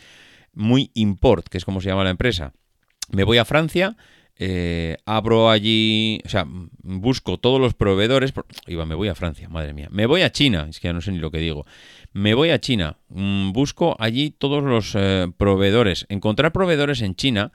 muy 0.53 0.91
import, 0.95 1.49
que 1.49 1.59
es 1.59 1.65
como 1.65 1.81
se 1.81 1.89
llama 1.89 2.05
la 2.05 2.11
empresa, 2.11 2.53
me 3.11 3.25
voy 3.25 3.39
a 3.39 3.45
Francia, 3.45 3.97
eh, 4.39 4.97
abro 5.05 5.51
allí, 5.51 6.21
o 6.25 6.29
sea, 6.29 6.47
busco 6.83 7.39
todos 7.39 7.61
los 7.61 7.75
proveedores. 7.75 8.33
Iba, 8.67 8.87
me 8.87 8.95
voy 8.95 9.09
a 9.09 9.15
Francia, 9.15 9.49
madre 9.49 9.73
mía. 9.73 9.89
Me 9.91 10.07
voy 10.07 10.23
a 10.23 10.33
China, 10.33 10.67
es 10.69 10.81
que 10.81 10.89
ya 10.89 10.93
no 10.93 11.01
sé 11.01 11.13
ni 11.13 11.19
lo 11.19 11.31
que 11.31 11.39
digo. 11.39 11.67
Me 12.13 12.35
voy 12.35 12.51
a 12.51 12.61
China, 12.61 12.99
mm, 13.09 13.53
busco 13.53 13.97
allí 13.99 14.31
todos 14.31 14.63
los 14.65 14.95
eh, 14.95 15.31
proveedores. 15.37 16.07
Encontrar 16.09 16.53
proveedores 16.53 17.03
en 17.03 17.15
China 17.15 17.53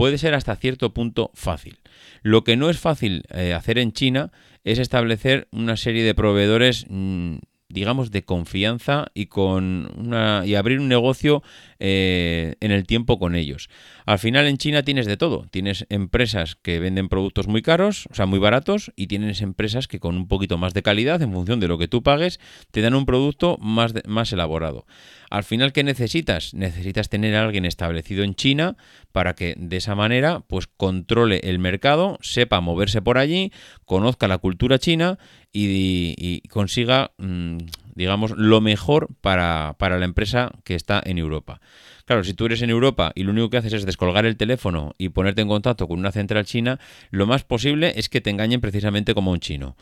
puede 0.00 0.16
ser 0.16 0.32
hasta 0.32 0.56
cierto 0.56 0.94
punto 0.94 1.30
fácil. 1.34 1.78
Lo 2.22 2.42
que 2.42 2.56
no 2.56 2.70
es 2.70 2.78
fácil 2.78 3.24
eh, 3.34 3.52
hacer 3.52 3.76
en 3.76 3.92
China 3.92 4.32
es 4.64 4.78
establecer 4.78 5.46
una 5.52 5.76
serie 5.76 6.02
de 6.04 6.14
proveedores 6.14 6.86
mm, 6.88 7.36
digamos, 7.70 8.10
de 8.10 8.24
confianza 8.24 9.06
y 9.14 9.26
con 9.26 9.90
una 9.96 10.42
y 10.44 10.56
abrir 10.56 10.80
un 10.80 10.88
negocio 10.88 11.42
eh, 11.78 12.54
en 12.60 12.72
el 12.72 12.84
tiempo 12.84 13.18
con 13.18 13.34
ellos. 13.34 13.70
Al 14.06 14.18
final 14.18 14.46
en 14.48 14.58
China 14.58 14.82
tienes 14.82 15.06
de 15.06 15.16
todo. 15.16 15.46
Tienes 15.50 15.86
empresas 15.88 16.56
que 16.56 16.80
venden 16.80 17.08
productos 17.08 17.46
muy 17.46 17.62
caros, 17.62 18.06
o 18.10 18.14
sea, 18.14 18.26
muy 18.26 18.40
baratos, 18.40 18.92
y 18.96 19.06
tienes 19.06 19.40
empresas 19.40 19.86
que 19.86 20.00
con 20.00 20.16
un 20.16 20.26
poquito 20.26 20.58
más 20.58 20.74
de 20.74 20.82
calidad, 20.82 21.22
en 21.22 21.32
función 21.32 21.60
de 21.60 21.68
lo 21.68 21.78
que 21.78 21.88
tú 21.88 22.02
pagues, 22.02 22.40
te 22.72 22.80
dan 22.80 22.94
un 22.94 23.06
producto 23.06 23.56
más, 23.60 23.94
más 24.06 24.32
elaborado. 24.32 24.84
Al 25.30 25.44
final, 25.44 25.72
¿qué 25.72 25.84
necesitas? 25.84 26.54
Necesitas 26.54 27.08
tener 27.08 27.36
a 27.36 27.44
alguien 27.44 27.64
establecido 27.64 28.24
en 28.24 28.34
China 28.34 28.76
para 29.12 29.34
que 29.34 29.54
de 29.58 29.76
esa 29.76 29.94
manera 29.94 30.40
pues 30.46 30.66
controle 30.66 31.40
el 31.44 31.58
mercado, 31.58 32.18
sepa 32.20 32.60
moverse 32.60 33.02
por 33.02 33.18
allí, 33.18 33.52
conozca 33.84 34.28
la 34.28 34.38
cultura 34.38 34.78
china 34.78 35.18
y, 35.52 36.42
consiga, 36.48 37.12
mm, 37.18 37.58
digamos, 37.94 38.32
lo 38.32 38.60
mejor 38.60 39.08
para, 39.20 39.74
para 39.78 39.98
la 39.98 40.04
empresa 40.04 40.52
que 40.64 40.74
está 40.74 41.02
en 41.04 41.18
Europa. 41.18 41.60
Claro, 42.10 42.24
si 42.24 42.34
tú 42.34 42.46
eres 42.46 42.60
en 42.62 42.70
Europa 42.70 43.12
y 43.14 43.22
lo 43.22 43.30
único 43.30 43.50
que 43.50 43.58
haces 43.58 43.72
es 43.72 43.86
descolgar 43.86 44.26
el 44.26 44.36
teléfono 44.36 44.96
y 44.98 45.10
ponerte 45.10 45.42
en 45.42 45.46
contacto 45.46 45.86
con 45.86 46.00
una 46.00 46.10
central 46.10 46.44
china, 46.44 46.80
lo 47.12 47.24
más 47.24 47.44
posible 47.44 47.92
es 47.94 48.08
que 48.08 48.20
te 48.20 48.30
engañen 48.30 48.60
precisamente 48.60 49.14
como 49.14 49.30
un 49.30 49.38
chino. 49.38 49.76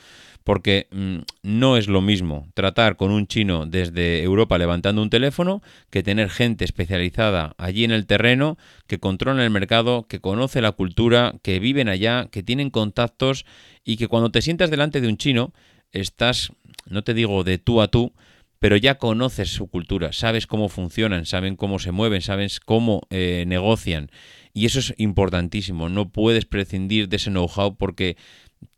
Porque 0.44 0.88
mm, 0.90 1.20
no 1.42 1.78
es 1.78 1.88
lo 1.88 2.02
mismo 2.02 2.46
tratar 2.52 2.98
con 2.98 3.12
un 3.12 3.28
chino 3.28 3.64
desde 3.64 4.22
Europa 4.22 4.58
levantando 4.58 5.00
un 5.00 5.08
teléfono 5.08 5.62
que 5.88 6.02
tener 6.02 6.28
gente 6.28 6.66
especializada 6.66 7.54
allí 7.56 7.84
en 7.84 7.92
el 7.92 8.04
terreno, 8.04 8.58
que 8.86 8.98
controla 8.98 9.42
el 9.42 9.48
mercado, 9.48 10.06
que 10.06 10.20
conoce 10.20 10.60
la 10.60 10.72
cultura, 10.72 11.32
que 11.42 11.60
viven 11.60 11.88
allá, 11.88 12.28
que 12.30 12.42
tienen 12.42 12.68
contactos 12.68 13.46
y 13.86 13.96
que 13.96 14.06
cuando 14.06 14.30
te 14.30 14.42
sientas 14.42 14.68
delante 14.68 15.00
de 15.00 15.08
un 15.08 15.16
chino 15.16 15.54
estás, 15.92 16.52
no 16.90 17.02
te 17.04 17.14
digo 17.14 17.42
de 17.42 17.56
tú 17.56 17.80
a 17.80 17.88
tú, 17.88 18.12
pero 18.58 18.76
ya 18.76 18.98
conoces 18.98 19.50
su 19.50 19.68
cultura, 19.68 20.12
sabes 20.12 20.46
cómo 20.46 20.68
funcionan, 20.68 21.26
saben 21.26 21.56
cómo 21.56 21.78
se 21.78 21.92
mueven, 21.92 22.22
sabes 22.22 22.60
cómo 22.60 23.02
eh, 23.10 23.44
negocian. 23.46 24.10
Y 24.52 24.66
eso 24.66 24.80
es 24.80 24.94
importantísimo. 24.96 25.88
No 25.88 26.10
puedes 26.10 26.44
prescindir 26.44 27.08
de 27.08 27.16
ese 27.16 27.30
know-how 27.30 27.76
porque 27.76 28.16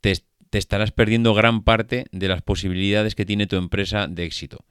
te, 0.01 0.13
estarás 0.53 0.91
perdiendo 0.91 1.33
gran 1.33 1.63
parte 1.63 2.07
de 2.13 2.29
las 2.29 2.43
posibilidades 2.43 3.15
que 3.15 3.25
tiene 3.25 3.47
tu 3.47 3.57
empresa 3.57 4.07
de 4.07 4.25
éxito. 4.25 4.65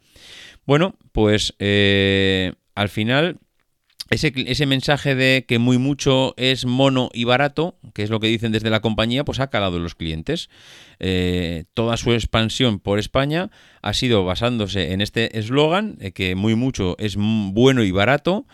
Bueno, 0.65 0.95
pues 1.12 1.56
eh, 1.58 2.54
al 2.76 2.89
final 2.89 3.39
ese, 4.10 4.65
mensaje 4.65 5.15
de 5.15 5.45
que 5.48 5.60
muy 5.60 5.78
mucho 5.78 6.34
es 6.38 6.65
mono 6.65 7.10
y 7.13 7.24
barato, 7.24 7.78
que 7.93 8.04
es 8.04 8.10
lo 8.10 8.19
que 8.19 8.28
dicen 8.28 8.52
desde 8.52 8.69
la 8.69 8.80
compañía, 8.82 9.24
pues 9.24 9.39
ha 9.39 9.50
calado 9.50 9.78
en 9.78 9.84
los 9.84 9.95
clientes. 9.95 10.50
Eh, 11.00 11.65
toda 11.74 11.98
su 11.98 12.13
expansión 12.13 12.80
por 12.80 13.00
España 13.00 13.52
ha 13.82 13.93
sido 13.93 14.26
basándose 14.26 14.93
en 14.93 15.02
este 15.02 15.38
eslogan, 15.38 15.98
que 16.13 16.36
muy 16.36 16.56
mucho 16.56 16.95
es 17.00 17.15
bueno 17.17 17.84
y 17.84 17.91
barato, 17.91 18.45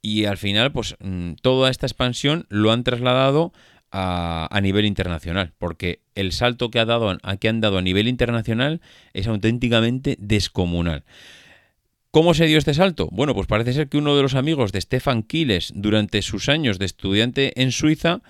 y 0.00 0.24
al 0.24 0.38
final, 0.38 0.72
pues 0.72 0.96
mm, 1.00 1.34
toda 1.42 1.70
esta 1.70 1.86
expansión 1.86 2.46
lo 2.48 2.72
han 2.72 2.82
trasladado 2.82 3.52
a, 3.92 4.48
a, 4.50 4.60
nivel 4.60 4.86
internacional, 4.86 5.52
porque 5.58 6.00
el 6.14 6.32
salto 6.32 6.70
que, 6.70 6.80
ha 6.80 6.86
dado, 6.86 7.16
que 7.38 7.48
han 7.48 7.60
dado 7.60 7.78
a 7.78 7.82
nivel 7.82 8.08
internacional 8.08 8.80
es 9.12 9.28
auténticamente 9.28 10.16
descomunal. 10.18 11.04
¿Cómo 12.12 12.34
se 12.34 12.44
dio 12.44 12.58
este 12.58 12.74
salto? 12.74 13.08
Bueno, 13.10 13.34
pues 13.34 13.46
parece 13.46 13.72
ser 13.72 13.88
que 13.88 13.96
uno 13.96 14.14
de 14.14 14.20
los 14.20 14.34
amigos 14.34 14.70
de 14.70 14.82
Stefan 14.82 15.22
Kiles 15.22 15.72
durante 15.74 16.20
sus 16.20 16.50
años 16.50 16.78
de 16.78 16.84
estudiante 16.84 17.58
en 17.58 17.72
Suiza, 17.72 18.20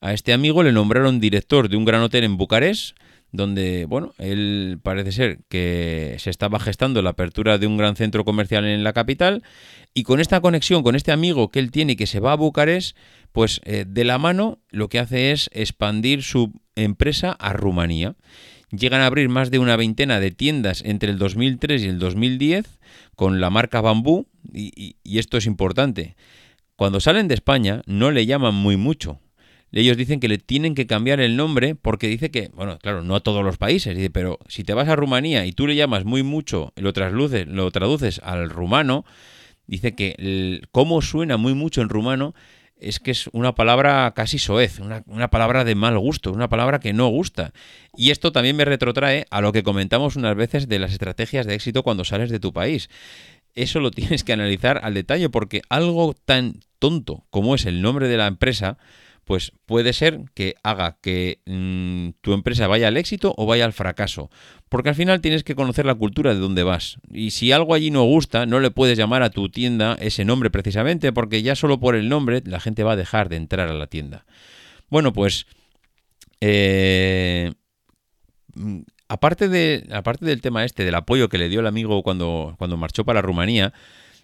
a 0.00 0.12
este 0.12 0.32
amigo 0.32 0.64
le 0.64 0.72
nombraron 0.72 1.20
director 1.20 1.68
de 1.68 1.76
un 1.76 1.84
gran 1.84 2.02
hotel 2.02 2.24
en 2.24 2.36
Bucarest, 2.36 2.96
donde, 3.30 3.84
bueno, 3.84 4.12
él 4.18 4.80
parece 4.82 5.12
ser 5.12 5.38
que 5.48 6.16
se 6.18 6.30
estaba 6.30 6.58
gestando 6.58 7.00
la 7.00 7.10
apertura 7.10 7.58
de 7.58 7.68
un 7.68 7.76
gran 7.76 7.94
centro 7.94 8.24
comercial 8.24 8.64
en 8.64 8.82
la 8.82 8.92
capital 8.92 9.44
y 9.94 10.02
con 10.02 10.18
esta 10.18 10.40
conexión, 10.40 10.82
con 10.82 10.96
este 10.96 11.12
amigo 11.12 11.52
que 11.52 11.60
él 11.60 11.70
tiene 11.70 11.94
que 11.94 12.08
se 12.08 12.18
va 12.18 12.32
a 12.32 12.36
Bucarest, 12.36 12.96
pues 13.30 13.60
eh, 13.64 13.84
de 13.86 14.02
la 14.02 14.18
mano 14.18 14.58
lo 14.70 14.88
que 14.88 14.98
hace 14.98 15.30
es 15.30 15.48
expandir 15.52 16.24
su 16.24 16.52
empresa 16.74 17.36
a 17.38 17.52
Rumanía 17.52 18.16
llegan 18.70 19.00
a 19.00 19.06
abrir 19.06 19.28
más 19.28 19.50
de 19.50 19.58
una 19.58 19.76
veintena 19.76 20.20
de 20.20 20.30
tiendas 20.30 20.82
entre 20.84 21.10
el 21.10 21.18
2003 21.18 21.82
y 21.82 21.88
el 21.88 21.98
2010 21.98 22.78
con 23.14 23.40
la 23.40 23.50
marca 23.50 23.80
Bambú, 23.80 24.26
y, 24.52 24.96
esto 25.04 25.36
es 25.36 25.46
importante. 25.46 26.16
Cuando 26.76 27.00
salen 27.00 27.28
de 27.28 27.34
España 27.34 27.82
no 27.86 28.10
le 28.10 28.26
llaman 28.26 28.54
muy 28.54 28.76
mucho, 28.76 29.20
ellos 29.72 29.96
dicen 29.96 30.20
que 30.20 30.28
le 30.28 30.38
tienen 30.38 30.74
que 30.74 30.86
cambiar 30.86 31.20
el 31.20 31.36
nombre 31.36 31.74
porque 31.74 32.08
dice 32.08 32.30
que, 32.30 32.50
bueno, 32.54 32.78
claro, 32.78 33.02
no 33.02 33.16
a 33.16 33.20
todos 33.20 33.44
los 33.44 33.58
países, 33.58 33.96
dice, 33.96 34.10
pero 34.10 34.38
si 34.48 34.64
te 34.64 34.74
vas 34.74 34.88
a 34.88 34.96
Rumanía 34.96 35.44
y 35.44 35.52
tú 35.52 35.66
le 35.66 35.76
llamas 35.76 36.04
muy 36.04 36.22
mucho, 36.22 36.72
lo, 36.76 36.92
trasluces, 36.92 37.46
lo 37.46 37.70
traduces 37.70 38.20
al 38.24 38.48
rumano, 38.48 39.04
dice 39.66 39.94
que 39.94 40.14
el, 40.18 40.68
cómo 40.72 41.02
suena 41.02 41.36
muy 41.36 41.54
mucho 41.54 41.82
en 41.82 41.90
rumano 41.90 42.34
es 42.80 43.00
que 43.00 43.10
es 43.10 43.28
una 43.32 43.54
palabra 43.54 44.12
casi 44.14 44.38
soez, 44.38 44.78
una, 44.80 45.02
una, 45.06 45.28
palabra 45.28 45.64
de 45.64 45.74
mal 45.74 45.98
gusto, 45.98 46.32
una 46.32 46.48
palabra 46.48 46.80
que 46.80 46.92
no 46.92 47.08
gusta. 47.08 47.52
Y 47.96 48.10
esto 48.10 48.32
también 48.32 48.56
me 48.56 48.64
retrotrae 48.64 49.26
a 49.30 49.40
lo 49.40 49.52
que 49.52 49.62
comentamos 49.62 50.16
unas 50.16 50.36
veces 50.36 50.68
de 50.68 50.78
las 50.78 50.92
estrategias 50.92 51.46
de 51.46 51.54
éxito 51.54 51.82
cuando 51.82 52.04
sales 52.04 52.30
de 52.30 52.40
tu 52.40 52.52
país. 52.52 52.88
Eso 53.54 53.80
lo 53.80 53.90
tienes 53.92 54.24
que 54.24 54.32
analizar 54.32 54.80
al 54.82 54.94
detalle 54.94 55.28
porque 55.28 55.62
algo 55.68 56.14
tan 56.24 56.60
tonto 56.78 57.26
como 57.30 57.54
es 57.54 57.66
el 57.66 57.82
nombre 57.82 58.08
de 58.08 58.16
la 58.16 58.26
empresa, 58.26 58.78
pues 59.24 59.52
puede 59.66 59.92
ser 59.92 60.20
que 60.34 60.54
haga 60.62 60.98
que 61.02 61.42
mm, 61.44 62.20
tu 62.22 62.32
empresa 62.32 62.66
vaya 62.66 62.88
al 62.88 62.96
éxito 62.96 63.34
o 63.36 63.44
vaya 63.44 63.66
al 63.66 63.74
fracaso. 63.74 64.30
Porque 64.68 64.90
al 64.90 64.94
final 64.94 65.20
tienes 65.20 65.44
que 65.44 65.54
conocer 65.54 65.86
la 65.86 65.94
cultura 65.94 66.34
de 66.34 66.40
dónde 66.40 66.62
vas. 66.62 66.98
Y 67.12 67.30
si 67.30 67.52
algo 67.52 67.74
allí 67.74 67.90
no 67.90 68.04
gusta, 68.04 68.46
no 68.46 68.60
le 68.60 68.70
puedes 68.70 68.98
llamar 68.98 69.22
a 69.22 69.30
tu 69.30 69.48
tienda 69.48 69.96
ese 70.00 70.24
nombre 70.24 70.50
precisamente, 70.50 71.12
porque 71.12 71.42
ya 71.42 71.54
solo 71.54 71.80
por 71.80 71.96
el 71.96 72.08
nombre 72.08 72.42
la 72.44 72.60
gente 72.60 72.84
va 72.84 72.92
a 72.92 72.96
dejar 72.96 73.28
de 73.28 73.36
entrar 73.36 73.68
a 73.68 73.74
la 73.74 73.86
tienda. 73.86 74.24
Bueno, 74.88 75.12
pues... 75.12 75.46
Eh, 76.40 77.52
mm, 78.54 78.80
aparte, 79.08 79.48
de, 79.48 79.86
aparte 79.90 80.24
del 80.24 80.40
tema 80.40 80.64
este, 80.64 80.84
del 80.84 80.94
apoyo 80.94 81.28
que 81.28 81.38
le 81.38 81.48
dio 81.48 81.60
el 81.60 81.66
amigo 81.66 82.02
cuando, 82.02 82.54
cuando 82.58 82.76
marchó 82.76 83.04
para 83.04 83.22
Rumanía, 83.22 83.72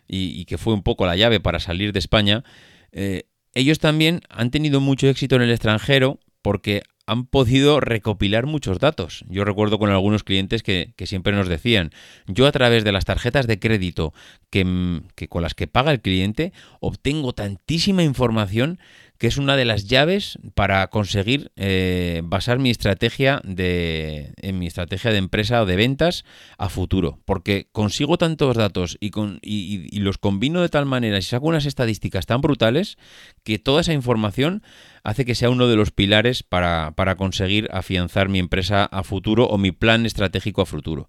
y, 0.06 0.44
que 0.44 0.58
fue 0.58 0.74
un 0.74 0.82
poco 0.82 1.06
la 1.06 1.16
llave 1.16 1.40
para 1.40 1.60
salir 1.60 1.92
de 1.92 1.98
España, 1.98 2.44
eh, 2.92 3.24
ellos 3.54 3.78
también 3.78 4.20
han 4.28 4.50
tenido 4.50 4.80
mucho 4.80 5.08
éxito 5.08 5.36
en 5.36 5.42
el 5.42 5.50
extranjero 5.50 6.18
porque 6.42 6.82
han 7.06 7.26
podido 7.26 7.80
recopilar 7.80 8.46
muchos 8.46 8.78
datos. 8.78 9.24
Yo 9.28 9.44
recuerdo 9.44 9.78
con 9.78 9.90
algunos 9.90 10.24
clientes 10.24 10.62
que, 10.62 10.94
siempre 11.04 11.34
nos 11.34 11.48
decían, 11.48 11.90
yo 12.26 12.46
a 12.46 12.52
través 12.52 12.84
de 12.84 12.92
las 12.92 13.04
tarjetas 13.04 13.46
de 13.46 13.58
crédito 13.58 14.14
que, 14.50 15.02
que, 15.14 15.28
con 15.28 15.42
las 15.42 15.54
que 15.54 15.66
paga 15.66 15.92
el 15.92 16.00
cliente 16.00 16.52
obtengo 16.80 17.34
tantísima 17.34 18.02
información 18.02 18.78
que 19.18 19.28
es 19.28 19.36
una 19.36 19.56
de 19.56 19.64
las 19.64 19.86
llaves 19.86 20.38
para 20.54 20.86
conseguir 20.88 21.52
eh, 21.56 22.22
basar 22.24 22.58
mi 22.58 22.70
estrategia 22.70 23.40
de, 23.44 24.32
en 24.38 24.58
mi 24.58 24.66
estrategia 24.66 25.12
de 25.12 25.18
empresa 25.18 25.62
o 25.62 25.66
de 25.66 25.76
ventas 25.76 26.24
a 26.58 26.68
futuro. 26.68 27.20
Porque 27.24 27.68
consigo 27.70 28.18
tantos 28.18 28.56
datos 28.56 28.96
y, 29.00 29.10
con, 29.10 29.38
y, 29.40 29.98
los 30.00 30.18
combino 30.18 30.60
de 30.62 30.68
tal 30.68 30.86
manera 30.86 31.18
y 31.18 31.22
saco 31.22 31.46
unas 31.46 31.66
estadísticas 31.66 32.26
tan 32.26 32.40
brutales 32.40 32.98
que 33.44 33.58
toda 33.58 33.82
esa 33.82 33.92
información 33.92 34.62
hace 35.04 35.24
que 35.24 35.34
sea 35.34 35.50
uno 35.50 35.68
de 35.68 35.76
los 35.76 35.90
pilares 35.90 36.42
para, 36.42 36.92
para 36.96 37.14
conseguir 37.14 37.68
afianzar 37.72 38.28
mi 38.28 38.40
empresa 38.40 38.84
a 38.84 39.04
futuro 39.04 39.46
o 39.46 39.58
mi 39.58 39.70
plan 39.70 40.06
estratégico 40.06 40.62
a 40.62 40.66
futuro. 40.66 41.08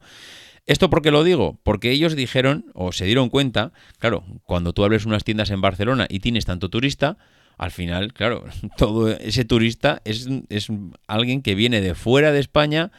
¿Esto 0.67 0.89
por 0.89 1.03
qué 1.03 1.11
lo 1.11 1.23
digo? 1.23 1.59
Porque 1.63 1.91
ellos 1.91 2.15
dijeron 2.15 2.65
o 2.73 2.91
se 2.91 3.05
dieron 3.05 3.29
cuenta, 3.29 3.71
claro, 3.99 4.23
cuando 4.43 4.73
tú 4.73 4.83
abres 4.83 5.05
unas 5.05 5.23
tiendas 5.23 5.51
en 5.51 5.61
Barcelona 5.61 6.07
y 6.09 6.19
tienes 6.21 6.45
tanto 6.45 6.69
turista, 6.69 7.17
al 7.57 7.71
final, 7.71 8.13
claro, 8.13 8.45
todo 8.77 9.11
ese 9.11 9.45
turista 9.45 10.01
es, 10.05 10.27
es 10.49 10.67
alguien 11.07 11.41
que 11.41 11.55
viene 11.55 11.81
de 11.81 11.95
fuera 11.95 12.31
de 12.31 12.39
España 12.39 12.91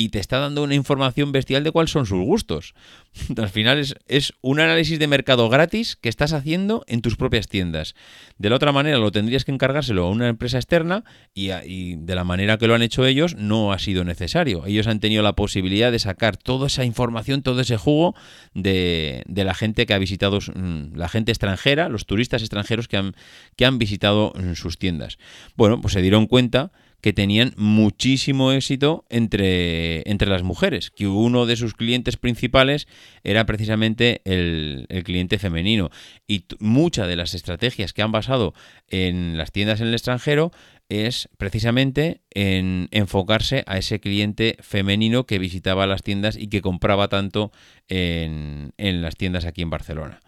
y 0.00 0.08
te 0.08 0.18
está 0.18 0.38
dando 0.38 0.62
una 0.62 0.74
información 0.74 1.30
bestial 1.30 1.62
de 1.62 1.72
cuáles 1.72 1.90
son 1.90 2.06
sus 2.06 2.24
gustos. 2.24 2.72
Al 3.36 3.50
final 3.50 3.78
es, 3.78 4.32
un 4.40 4.58
análisis 4.58 4.98
de 4.98 5.06
mercado 5.06 5.50
gratis 5.50 5.96
que 5.96 6.08
estás 6.08 6.32
haciendo 6.32 6.84
en 6.86 7.02
tus 7.02 7.16
propias 7.16 7.48
tiendas. 7.48 7.94
De 8.38 8.48
la 8.48 8.56
otra 8.56 8.72
manera 8.72 8.96
lo 8.96 9.12
tendrías 9.12 9.44
que 9.44 9.52
encargárselo 9.52 10.06
a 10.06 10.10
una 10.10 10.28
empresa 10.28 10.56
externa 10.56 11.04
y, 11.34 11.96
de 11.96 12.14
la 12.14 12.24
manera 12.24 12.56
que 12.56 12.66
lo 12.66 12.74
han 12.74 12.80
hecho 12.80 13.04
ellos 13.04 13.36
no 13.36 13.74
ha 13.74 13.78
sido 13.78 14.02
necesario. 14.04 14.64
Ellos 14.64 14.86
han 14.86 15.00
tenido 15.00 15.22
la 15.22 15.34
posibilidad 15.34 15.92
de 15.92 15.98
sacar 15.98 16.38
toda 16.38 16.68
esa 16.68 16.86
información, 16.86 17.42
todo 17.42 17.60
ese 17.60 17.76
jugo 17.76 18.14
de, 18.54 19.22
la 19.26 19.54
gente 19.54 19.84
que 19.84 19.92
ha 19.92 19.98
visitado, 19.98 20.38
mm, 20.38 20.96
la 20.96 21.10
gente 21.10 21.30
extranjera, 21.30 21.90
los 21.90 22.06
turistas 22.06 22.40
extranjeros 22.40 22.88
que 22.88 22.96
han, 22.96 23.12
que 23.54 23.66
han 23.66 23.76
visitado 23.76 24.32
mm, 24.34 24.54
sus 24.54 24.78
tiendas. 24.78 25.18
Bueno, 25.56 25.78
pues 25.82 25.92
se 25.92 26.00
dieron 26.00 26.26
cuenta 26.26 26.72
que 27.00 27.12
tenían 27.12 27.54
muchísimo 27.56 28.52
éxito 28.52 29.04
entre, 29.08 30.08
entre 30.10 30.28
las 30.28 30.42
mujeres, 30.42 30.90
que 30.90 31.06
uno 31.06 31.46
de 31.46 31.56
sus 31.56 31.74
clientes 31.74 32.16
principales 32.16 32.88
era 33.24 33.46
precisamente 33.46 34.20
el, 34.24 34.86
cliente 35.04 35.38
femenino. 35.38 35.90
Y 36.26 36.44
muchas 36.58 37.08
de 37.08 37.16
las 37.16 37.34
estrategias 37.34 37.92
que 37.92 38.02
han 38.02 38.12
basado 38.12 38.54
en 38.88 39.36
las 39.38 39.52
tiendas 39.52 39.80
en 39.80 39.88
el 39.88 39.94
extranjero 39.94 40.52
es 40.88 41.28
precisamente 41.38 42.20
en 42.30 42.88
enfocarse 42.90 43.64
a 43.66 43.78
ese 43.78 44.00
cliente 44.00 44.56
femenino 44.60 45.24
que 45.24 45.38
visitaba 45.38 45.86
las 45.86 46.02
tiendas 46.02 46.36
y 46.36 46.48
que 46.48 46.62
compraba 46.62 47.08
tanto 47.08 47.52
en, 47.88 48.72
en 48.76 49.00
las 49.00 49.16
tiendas 49.16 49.44
aquí 49.44 49.62
en 49.62 49.70
Barcelona. 49.70 50.20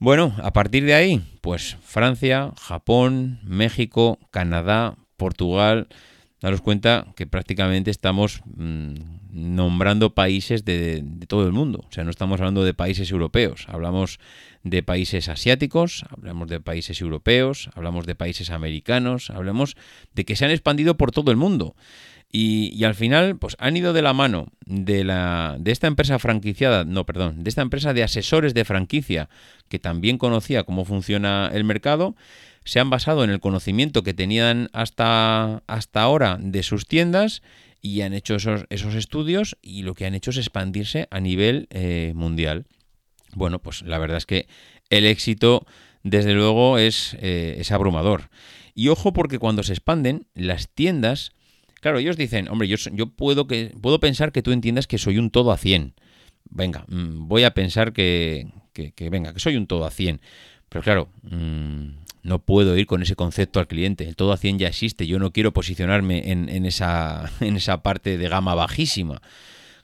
Bueno, 0.00 0.34
a 0.42 0.52
partir 0.52 0.84
de 0.84 0.94
ahí, 0.94 1.20
pues 1.40 1.76
Francia, 1.82 2.52
Japón, 2.56 3.40
México, 3.42 4.20
Canadá, 4.30 4.96
Portugal, 5.18 5.88
daros 6.40 6.62
cuenta 6.62 7.06
que 7.16 7.26
prácticamente 7.26 7.90
estamos 7.90 8.40
mm, 8.56 8.94
nombrando 9.30 10.14
países 10.14 10.64
de, 10.64 11.04
todo 11.26 11.46
el 11.46 11.52
mundo. 11.52 11.84
O 11.88 11.92
sea, 11.92 12.04
no 12.04 12.10
estamos 12.10 12.40
hablando 12.40 12.64
de 12.64 12.72
países 12.72 13.10
europeos, 13.10 13.66
hablamos 13.68 14.18
de 14.62 14.82
países 14.82 15.28
asiáticos, 15.28 16.04
hablamos 16.10 16.48
de 16.48 16.60
países 16.60 17.00
europeos, 17.00 17.70
hablamos 17.74 18.06
de 18.06 18.14
países 18.14 18.50
americanos, 18.50 19.30
hablamos 19.30 19.76
de 20.14 20.24
que 20.24 20.36
se 20.36 20.44
han 20.46 20.50
expandido 20.50 20.96
por 20.96 21.12
todo 21.12 21.30
el 21.30 21.36
mundo. 21.36 21.74
Y, 22.30 22.84
al 22.84 22.94
final, 22.94 23.38
pues 23.38 23.56
han 23.58 23.78
ido 23.78 23.94
de 23.94 24.02
la 24.02 24.12
mano 24.12 24.48
de, 24.66 25.02
la, 25.02 25.56
de 25.58 25.72
esta 25.72 25.86
empresa 25.86 26.18
franquiciada, 26.18 26.84
no, 26.84 27.06
perdón, 27.06 27.42
de 27.42 27.48
esta 27.48 27.62
empresa 27.62 27.94
de 27.94 28.02
asesores 28.02 28.52
de 28.52 28.66
franquicia, 28.66 29.30
que 29.70 29.78
también 29.78 30.18
conocía 30.18 30.64
cómo 30.64 30.84
funciona 30.84 31.50
el 31.54 31.64
mercado, 31.64 32.16
se 32.68 32.80
han 32.80 32.90
basado 32.90 33.24
en 33.24 33.30
el 33.30 33.40
conocimiento 33.40 34.02
que 34.02 34.12
tenían 34.12 34.68
hasta, 34.74 35.62
hasta 35.66 36.02
ahora 36.02 36.36
de 36.38 36.62
sus 36.62 36.86
tiendas 36.86 37.40
y 37.80 38.02
han 38.02 38.12
hecho 38.12 38.34
esos, 38.34 38.66
esos 38.68 38.94
estudios 38.94 39.56
y 39.62 39.84
lo 39.84 39.94
que 39.94 40.04
han 40.04 40.14
hecho 40.14 40.32
es 40.32 40.36
expandirse 40.36 41.08
a 41.10 41.18
nivel 41.18 41.66
eh, 41.70 42.12
mundial. 42.14 42.66
Bueno, 43.32 43.58
pues 43.58 43.80
la 43.80 43.96
verdad 43.96 44.18
es 44.18 44.26
que 44.26 44.48
el 44.90 45.06
éxito, 45.06 45.66
desde 46.02 46.34
luego, 46.34 46.76
es, 46.76 47.16
eh, 47.22 47.56
es 47.58 47.72
abrumador. 47.72 48.28
Y 48.74 48.88
ojo 48.88 49.14
porque 49.14 49.38
cuando 49.38 49.62
se 49.62 49.72
expanden, 49.72 50.26
las 50.34 50.68
tiendas 50.68 51.32
Claro, 51.80 52.00
ellos 52.00 52.18
dicen, 52.18 52.48
hombre, 52.48 52.68
yo, 52.68 52.76
yo 52.92 53.06
puedo, 53.06 53.46
que, 53.46 53.72
puedo 53.80 53.98
pensar 53.98 54.32
que 54.32 54.42
tú 54.42 54.50
entiendas 54.52 54.86
que 54.86 54.98
soy 54.98 55.16
un 55.16 55.30
todo 55.30 55.52
a 55.52 55.56
100. 55.56 55.94
Venga, 56.50 56.84
mm, 56.88 57.28
voy 57.28 57.44
a 57.44 57.54
pensar 57.54 57.94
que, 57.94 58.48
que, 58.72 59.10
venga, 59.10 59.32
que 59.32 59.40
soy 59.40 59.56
un 59.56 59.66
todo 59.66 59.86
a 59.86 59.90
100. 59.90 60.20
Pero 60.68 60.82
claro, 60.82 61.08
mm, 61.22 62.07
no 62.22 62.40
puedo 62.40 62.76
ir 62.76 62.86
con 62.86 63.02
ese 63.02 63.16
concepto 63.16 63.60
al 63.60 63.68
cliente. 63.68 64.06
El 64.06 64.16
todo 64.16 64.32
a 64.32 64.36
100 64.36 64.58
ya 64.58 64.68
existe. 64.68 65.06
Yo 65.06 65.18
no 65.18 65.32
quiero 65.32 65.52
posicionarme 65.52 66.30
en, 66.30 66.66
esa, 66.66 67.30
en 67.40 67.56
esa 67.56 67.82
parte 67.82 68.18
de 68.18 68.28
gama 68.28 68.54
bajísima. 68.54 69.22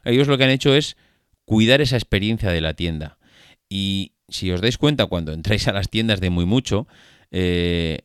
Ellos 0.05 0.29
lo 0.29 0.39
que 0.39 0.45
han 0.45 0.51
hecho 0.51 0.75
es 0.75 0.97
cuidar 1.45 1.81
esa 1.81 1.97
experiencia 1.97 2.51
de 2.51 2.61
la 2.61 2.75
tienda. 2.75 3.19
Y 3.69 4.13
si 4.29 4.51
os 4.51 4.61
dais 4.61 4.79
cuenta, 4.79 5.07
cuando 5.07 5.33
entráis 5.33 5.69
a 5.69 5.73
las 5.73 5.89
tiendas 5.89 6.21
de 6.21 6.31
muy 6.31 6.45
mucho, 6.45 6.87
eh, 7.31 8.01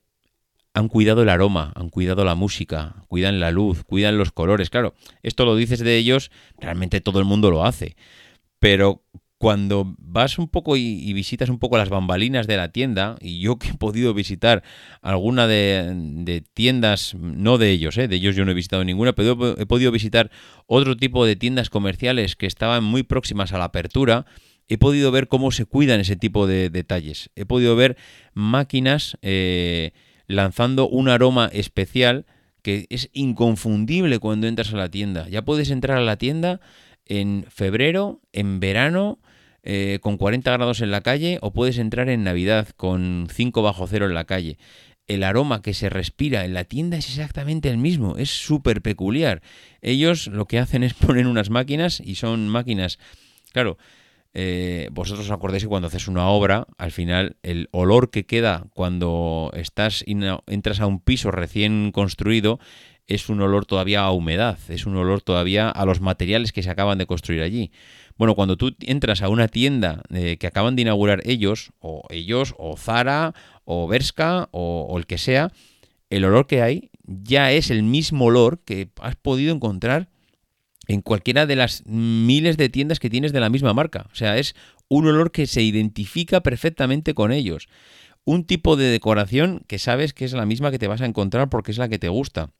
han 0.73 0.87
cuidado 0.87 1.23
el 1.23 1.29
aroma, 1.29 1.73
han 1.75 1.89
cuidado 1.89 2.23
la 2.23 2.35
música, 2.35 3.03
cuidan 3.07 3.39
la 3.39 3.51
luz, 3.51 3.83
cuidan 3.83 4.17
los 4.17 4.31
colores. 4.31 4.69
Claro, 4.69 4.93
esto 5.23 5.45
lo 5.45 5.55
dices 5.55 5.79
de 5.79 5.97
ellos, 5.97 6.31
realmente 6.57 7.01
todo 7.01 7.19
el 7.19 7.25
mundo 7.25 7.51
lo 7.51 7.65
hace. 7.65 7.95
Pero 8.59 9.03
cuando 9.39 9.95
vas 9.97 10.37
un 10.37 10.47
poco 10.47 10.77
y, 10.77 11.11
visitas 11.13 11.49
un 11.49 11.57
poco 11.57 11.77
las 11.77 11.89
bambalinas 11.89 12.45
de 12.45 12.57
la 12.57 12.71
tienda, 12.71 13.15
y 13.19 13.39
yo 13.39 13.57
que 13.57 13.69
he 13.69 13.73
podido 13.73 14.13
visitar 14.13 14.61
alguna 15.01 15.47
de, 15.47 16.43
tiendas, 16.53 17.15
no 17.15 17.57
de 17.57 17.71
ellos, 17.71 17.97
¿eh? 17.97 18.07
de 18.07 18.17
ellos 18.17 18.35
yo 18.35 18.45
no 18.45 18.51
he 18.51 18.53
visitado 18.53 18.83
ninguna, 18.83 19.13
pero 19.13 19.57
he 19.57 19.65
podido 19.65 19.91
visitar 19.91 20.29
otro 20.67 20.95
tipo 20.95 21.25
de 21.25 21.35
tiendas 21.35 21.71
comerciales 21.71 22.35
que 22.35 22.45
estaban 22.45 22.83
muy 22.83 23.01
próximas 23.01 23.51
a 23.51 23.57
la 23.57 23.65
apertura, 23.65 24.27
he 24.67 24.77
podido 24.77 25.11
ver 25.11 25.27
cómo 25.27 25.51
se 25.51 25.65
cuidan 25.65 25.99
ese 25.99 26.15
tipo 26.15 26.45
de 26.45 26.69
detalles. 26.69 27.31
He 27.35 27.45
podido 27.45 27.75
ver 27.75 27.97
máquinas... 28.33 29.17
Eh, 29.23 29.93
lanzando 30.29 30.87
un 30.87 31.09
aroma 31.09 31.49
especial 31.51 32.25
que 32.61 32.85
es 32.89 33.09
inconfundible 33.13 34.19
cuando 34.19 34.47
entras 34.47 34.73
a 34.73 34.77
la 34.77 34.89
tienda. 34.89 35.27
Ya 35.27 35.43
puedes 35.43 35.71
entrar 35.71 35.97
a 35.97 36.01
la 36.01 36.17
tienda 36.17 36.61
en 37.05 37.45
febrero, 37.49 38.21
en 38.31 38.59
verano, 38.59 39.19
eh, 39.63 39.99
con 40.01 40.17
40 40.17 40.51
grados 40.51 40.81
en 40.81 40.91
la 40.91 41.01
calle, 41.01 41.37
o 41.41 41.51
puedes 41.51 41.77
entrar 41.77 42.09
en 42.09 42.23
Navidad 42.23 42.69
con 42.75 43.27
5 43.31 43.61
bajo 43.61 43.87
cero 43.87 44.05
en 44.05 44.13
la 44.13 44.25
calle. 44.25 44.57
El 45.07 45.23
aroma 45.23 45.61
que 45.61 45.73
se 45.73 45.89
respira 45.89 46.45
en 46.45 46.53
la 46.53 46.65
tienda 46.65 46.97
es 46.97 47.09
exactamente 47.09 47.69
el 47.69 47.77
mismo, 47.77 48.17
es 48.17 48.29
súper 48.29 48.81
peculiar. 48.81 49.41
Ellos 49.81 50.27
lo 50.27 50.45
que 50.45 50.59
hacen 50.59 50.83
es 50.83 50.93
poner 50.95 51.27
unas 51.27 51.49
máquinas 51.49 51.99
y 51.99 52.15
son 52.15 52.47
máquinas, 52.47 52.99
claro, 53.51 53.77
eh, 54.33 54.89
vosotros 54.91 55.25
os 55.25 55.31
acordáis 55.31 55.63
que 55.63 55.69
cuando 55.69 55.87
haces 55.87 56.07
una 56.07 56.27
obra, 56.27 56.67
al 56.77 56.91
final 56.91 57.37
el 57.41 57.67
olor 57.71 58.11
que 58.11 58.27
queda 58.27 58.67
cuando 58.73 59.51
estás 59.55 60.05
entras 60.05 60.79
a 60.79 60.85
un 60.85 60.99
piso 60.99 61.31
recién 61.31 61.91
construido 61.91 62.59
es 63.07 63.27
un 63.27 63.41
olor 63.41 63.65
todavía 63.65 64.01
a 64.01 64.11
humedad, 64.11 64.59
es 64.69 64.85
un 64.85 64.95
olor 64.95 65.21
todavía 65.21 65.69
a 65.69 65.85
los 65.85 65.99
materiales 65.99 66.51
que 66.51 66.61
se 66.61 66.69
acaban 66.69 66.99
de 66.99 67.07
construir 67.07 67.41
allí. 67.41 67.71
Bueno, 68.19 68.35
cuando 68.35 68.57
tú 68.57 68.75
entras 68.81 69.21
a 69.21 69.29
una 69.29 69.47
tienda 69.47 70.03
eh, 70.13 70.35
que 70.37 70.45
acaban 70.45 70.75
de 70.75 70.81
inaugurar 70.81 71.21
ellos, 71.23 71.71
o 71.79 72.03
ellos, 72.09 72.53
o 72.57 72.75
Zara, 72.75 73.33
o 73.63 73.87
Berska, 73.87 74.49
o 74.51 74.93
el 74.97 75.05
que 75.05 75.17
sea, 75.17 75.53
el 76.09 76.25
olor 76.25 76.45
que 76.45 76.61
hay 76.61 76.91
ya 77.05 77.53
es 77.53 77.71
el 77.71 77.81
mismo 77.81 78.25
olor 78.25 78.59
que 78.65 78.89
has 78.99 79.15
podido 79.15 79.55
encontrar 79.55 80.09
en 80.89 80.99
cualquiera 81.01 81.45
de 81.45 81.55
las 81.55 81.85
miles 81.85 82.57
de 82.57 82.67
tiendas 82.67 82.99
que 82.99 83.09
tienes 83.09 83.31
de 83.31 83.39
la 83.39 83.49
misma 83.49 83.73
marca. 83.73 84.07
O 84.11 84.15
sea, 84.15 84.37
es 84.37 84.53
un 84.89 85.07
olor 85.07 85.31
que 85.31 85.47
se 85.47 85.61
identifica 85.61 86.41
perfectamente 86.41 87.13
con 87.13 87.31
ellos. 87.31 87.69
Un 88.25 88.43
tipo 88.43 88.75
de 88.75 88.87
decoración 88.87 89.63
que 89.65 89.79
sabes 89.79 90.13
que 90.13 90.25
es 90.25 90.33
la 90.33 90.45
misma 90.45 90.71
que 90.71 90.79
te 90.79 90.89
vas 90.89 90.99
a 90.99 91.05
encontrar 91.05 91.49
porque 91.49 91.71
es 91.71 91.77
la 91.77 91.87
que 91.87 91.99
te 91.99 92.09
gusta 92.09 92.51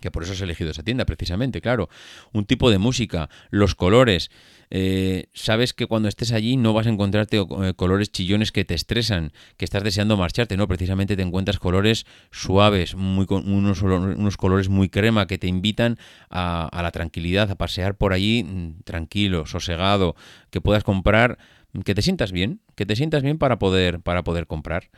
que 0.00 0.10
por 0.10 0.22
eso 0.22 0.32
has 0.32 0.40
elegido 0.40 0.70
esa 0.70 0.82
tienda, 0.82 1.04
precisamente, 1.04 1.60
claro. 1.60 1.88
Un 2.32 2.44
tipo 2.44 2.70
de 2.70 2.78
música, 2.78 3.28
los 3.50 3.74
colores. 3.74 4.30
Eh, 4.70 5.26
sabes 5.34 5.74
que 5.74 5.86
cuando 5.86 6.08
estés 6.08 6.32
allí 6.32 6.56
no 6.56 6.72
vas 6.72 6.86
a 6.86 6.90
encontrarte 6.90 7.38
eh, 7.38 7.74
colores 7.76 8.10
chillones 8.10 8.52
que 8.52 8.64
te 8.64 8.74
estresan, 8.74 9.32
que 9.56 9.64
estás 9.64 9.84
deseando 9.84 10.16
marcharte, 10.16 10.56
no, 10.56 10.66
precisamente 10.66 11.14
te 11.14 11.22
encuentras 11.22 11.58
colores 11.58 12.06
suaves, 12.30 12.94
muy, 12.94 13.26
unos, 13.28 13.82
unos 13.82 14.36
colores 14.36 14.68
muy 14.68 14.88
crema 14.88 15.26
que 15.26 15.38
te 15.38 15.46
invitan 15.46 15.98
a, 16.30 16.66
a 16.66 16.82
la 16.82 16.90
tranquilidad, 16.90 17.50
a 17.50 17.56
pasear 17.56 17.96
por 17.96 18.12
allí 18.12 18.44
mm, 18.44 18.82
tranquilo, 18.84 19.46
sosegado, 19.46 20.16
que 20.50 20.60
puedas 20.60 20.84
comprar, 20.84 21.38
que 21.84 21.94
te 21.94 22.02
sientas 22.02 22.32
bien, 22.32 22.60
que 22.74 22.86
te 22.86 22.96
sientas 22.96 23.22
bien 23.22 23.38
para 23.38 23.58
poder, 23.58 24.00
para 24.00 24.22
poder 24.22 24.46
comprar. 24.46 24.90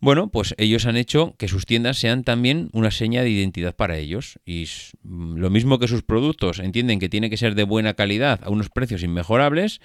Bueno, 0.00 0.28
pues 0.28 0.54
ellos 0.58 0.86
han 0.86 0.96
hecho 0.96 1.34
que 1.38 1.48
sus 1.48 1.66
tiendas 1.66 1.98
sean 1.98 2.24
también 2.24 2.68
una 2.72 2.90
seña 2.90 3.22
de 3.22 3.30
identidad 3.30 3.74
para 3.74 3.96
ellos. 3.96 4.38
Y 4.44 4.68
mm, 5.02 5.36
lo 5.36 5.50
mismo 5.50 5.78
que 5.78 5.88
sus 5.88 6.02
productos 6.02 6.58
entienden 6.58 7.00
que 7.00 7.08
tiene 7.08 7.30
que 7.30 7.36
ser 7.36 7.54
de 7.54 7.64
buena 7.64 7.94
calidad 7.94 8.40
a 8.44 8.50
unos 8.50 8.70
precios 8.70 9.02
inmejorables, 9.02 9.80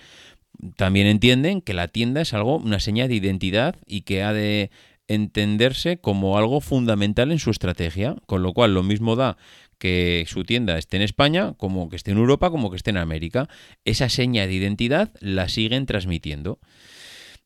también 0.76 1.08
entienden 1.08 1.62
que 1.62 1.74
la 1.74 1.88
tienda 1.88 2.22
es 2.22 2.34
algo, 2.34 2.58
una 2.58 2.80
seña 2.80 3.08
de 3.08 3.16
identidad 3.16 3.76
y 3.86 4.02
que 4.02 4.24
ha 4.24 4.34
de 4.34 4.72
entenderse 5.08 6.00
como 6.00 6.38
algo 6.38 6.62
fundamental 6.62 7.32
en 7.32 7.40
su 7.40 7.50
estrategia. 7.50 8.16
Con 8.26 8.44
lo 8.44 8.54
cual, 8.54 8.74
lo 8.74 8.84
mismo 8.84 9.16
da 9.16 9.38
que 9.80 10.26
su 10.28 10.44
tienda 10.44 10.78
esté 10.78 10.98
en 10.98 11.04
España, 11.04 11.54
como 11.58 11.90
que 11.90 11.96
esté 11.96 12.12
en 12.12 12.18
Europa, 12.18 12.52
como 12.52 12.70
que 12.70 12.76
esté 12.78 12.92
en 12.92 12.98
América. 12.98 13.50
Esa 13.86 14.10
seña 14.10 14.46
de 14.46 14.54
identidad 14.54 15.12
la 15.22 15.50
siguen 15.50 15.86
transmitiendo. 15.86 16.60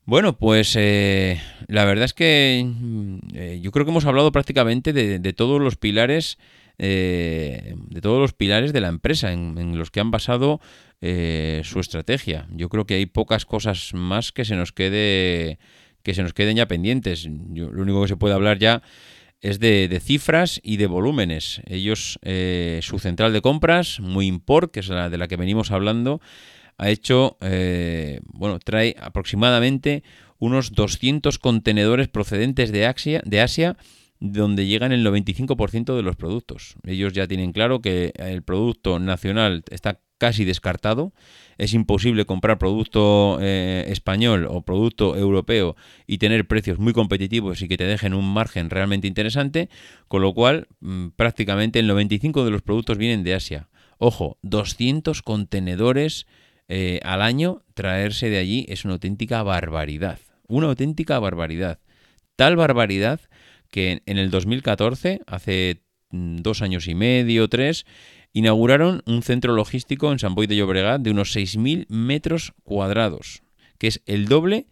Bueno, 0.05 0.37
pues 0.37 0.75
eh, 0.77 1.39
la 1.67 1.85
verdad 1.85 2.05
es 2.05 2.13
que 2.13 2.65
mm, 2.65 3.17
eh, 3.33 3.59
yo 3.61 3.71
creo 3.71 3.85
que 3.85 3.91
hemos 3.91 4.05
hablado 4.05 4.33
prácticamente 4.33 4.91
de, 4.91 5.33
todos 5.33 5.61
los 5.61 5.77
pilares, 5.77 6.37
eh, 6.77 7.75
de 7.77 8.01
todos 8.01 8.19
los 8.19 8.33
pilares 8.33 8.73
de 8.73 8.81
la 8.81 8.89
empresa 8.89 9.31
en, 9.31 9.77
los 9.77 9.91
que 9.91 10.01
han 10.01 10.11
basado 10.11 10.59
su 11.01 11.79
estrategia. 11.81 12.47
Yo 12.51 12.69
creo 12.69 12.85
que 12.85 12.93
hay 12.93 13.05
pocas 13.05 13.45
cosas 13.45 13.93
más 13.93 14.31
que 14.31 14.45
se 14.45 14.55
nos 14.55 14.71
quede 14.71 15.59
que 16.01 16.13
se 16.13 16.23
nos 16.23 16.33
queden 16.33 16.55
ya 16.55 16.67
pendientes. 16.67 17.25
lo 17.25 17.81
único 17.81 18.01
que 18.03 18.07
se 18.07 18.17
puede 18.17 18.33
hablar 18.33 18.57
ya 18.57 18.83
es 19.43 19.59
de, 19.59 20.01
cifras 20.03 20.59
y 20.63 20.77
de 20.77 20.87
volúmenes. 20.87 21.61
Ellos, 21.67 22.17
su 22.81 22.99
central 22.99 23.33
de 23.33 23.41
compras, 23.41 23.99
muy 23.99 24.25
import, 24.25 24.71
que 24.71 24.79
es 24.79 24.87
la 24.87 25.09
de 25.09 25.17
la 25.17 25.27
que 25.27 25.35
venimos 25.35 25.69
hablando, 25.69 26.21
ha 26.77 26.89
hecho, 26.89 27.37
eh, 27.41 28.19
bueno, 28.25 28.59
trae 28.59 28.95
aproximadamente 28.99 30.03
unos 30.39 30.73
200 30.73 31.39
contenedores 31.39 32.07
procedentes 32.07 32.71
de 32.71 32.85
Asia, 32.85 33.21
de 33.25 33.41
Asia 33.41 33.77
donde 34.19 34.65
llegan 34.65 34.93
el 34.93 35.05
95% 35.05 35.95
de 35.95 36.01
los 36.01 36.15
productos. 36.15 36.75
Ellos 36.85 37.11
ya 37.11 37.27
tienen 37.27 37.51
claro 37.51 37.81
que 37.81 38.13
el 38.15 38.41
producto 38.41 38.97
nacional 38.99 39.63
está 39.69 39.99
casi 40.23 40.45
descartado. 40.45 41.11
Es 41.57 41.73
imposible 41.73 42.23
comprar 42.23 42.57
producto 42.57 43.39
eh, 43.41 43.83
español 43.89 44.47
o 44.49 44.61
producto 44.61 45.17
europeo 45.17 45.75
y 46.07 46.17
tener 46.17 46.47
precios 46.47 46.79
muy 46.79 46.93
competitivos 46.93 47.61
y 47.61 47.67
que 47.67 47.75
te 47.75 47.83
dejen 47.83 48.13
un 48.13 48.33
margen 48.33 48.69
realmente 48.69 49.05
interesante, 49.05 49.67
con 50.07 50.21
lo 50.21 50.33
cual 50.33 50.69
mm, 50.79 51.09
prácticamente 51.17 51.79
el 51.79 51.89
95% 51.89 52.45
de 52.45 52.51
los 52.51 52.61
productos 52.61 52.97
vienen 52.97 53.25
de 53.25 53.33
Asia. 53.33 53.67
Ojo, 53.97 54.37
200 54.43 55.21
contenedores 55.23 56.25
eh, 56.69 57.01
al 57.03 57.21
año 57.21 57.63
traerse 57.73 58.29
de 58.29 58.37
allí 58.37 58.65
es 58.69 58.85
una 58.85 58.93
auténtica 58.93 59.43
barbaridad. 59.43 60.19
Una 60.47 60.67
auténtica 60.67 61.19
barbaridad. 61.19 61.79
Tal 62.37 62.55
barbaridad 62.55 63.19
que 63.71 64.01
en 64.05 64.17
el 64.17 64.31
2014, 64.31 65.19
hace 65.27 65.81
mm, 66.11 66.37
dos 66.37 66.61
años 66.61 66.87
y 66.87 66.95
medio, 66.95 67.49
tres, 67.49 67.85
inauguraron 68.33 69.03
un 69.05 69.23
centro 69.23 69.53
logístico 69.53 70.11
en 70.11 70.19
San 70.19 70.35
Boy 70.35 70.47
de 70.47 70.55
Llobregat 70.55 71.01
de 71.01 71.11
unos 71.11 71.35
6.000 71.35 71.85
metros 71.87 72.53
cuadrados, 72.63 73.43
que 73.77 73.87
es 73.87 74.01
el 74.05 74.27
doble 74.27 74.67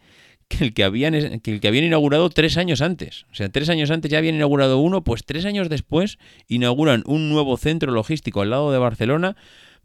que 0.50 0.65
el 0.65 0.74
que, 0.74 0.84
habían, 0.84 1.39
que 1.39 1.54
el 1.54 1.62
que 1.62 1.67
habían 1.67 1.86
inaugurado 1.86 2.30
tres 2.30 2.58
años 2.58 2.82
antes. 2.82 3.26
O 3.32 3.36
sea, 3.36 3.50
tres 3.50 3.69
años 3.69 3.89
antes 3.89 4.12
ya 4.12 4.17
habían 4.17 4.36
inaugurado 4.36 4.80
uno, 4.80 5.04
pues 5.04 5.24
tres 5.24 5.45
años 5.45 5.69
después 5.69 6.17
inauguran 6.47 7.04
un 7.06 7.30
nuevo 7.30 7.56
centro 7.56 7.91
logístico 7.91 8.41
al 8.41 8.50
lado 8.50 8.71
de 8.71 8.78
Barcelona 8.78 9.38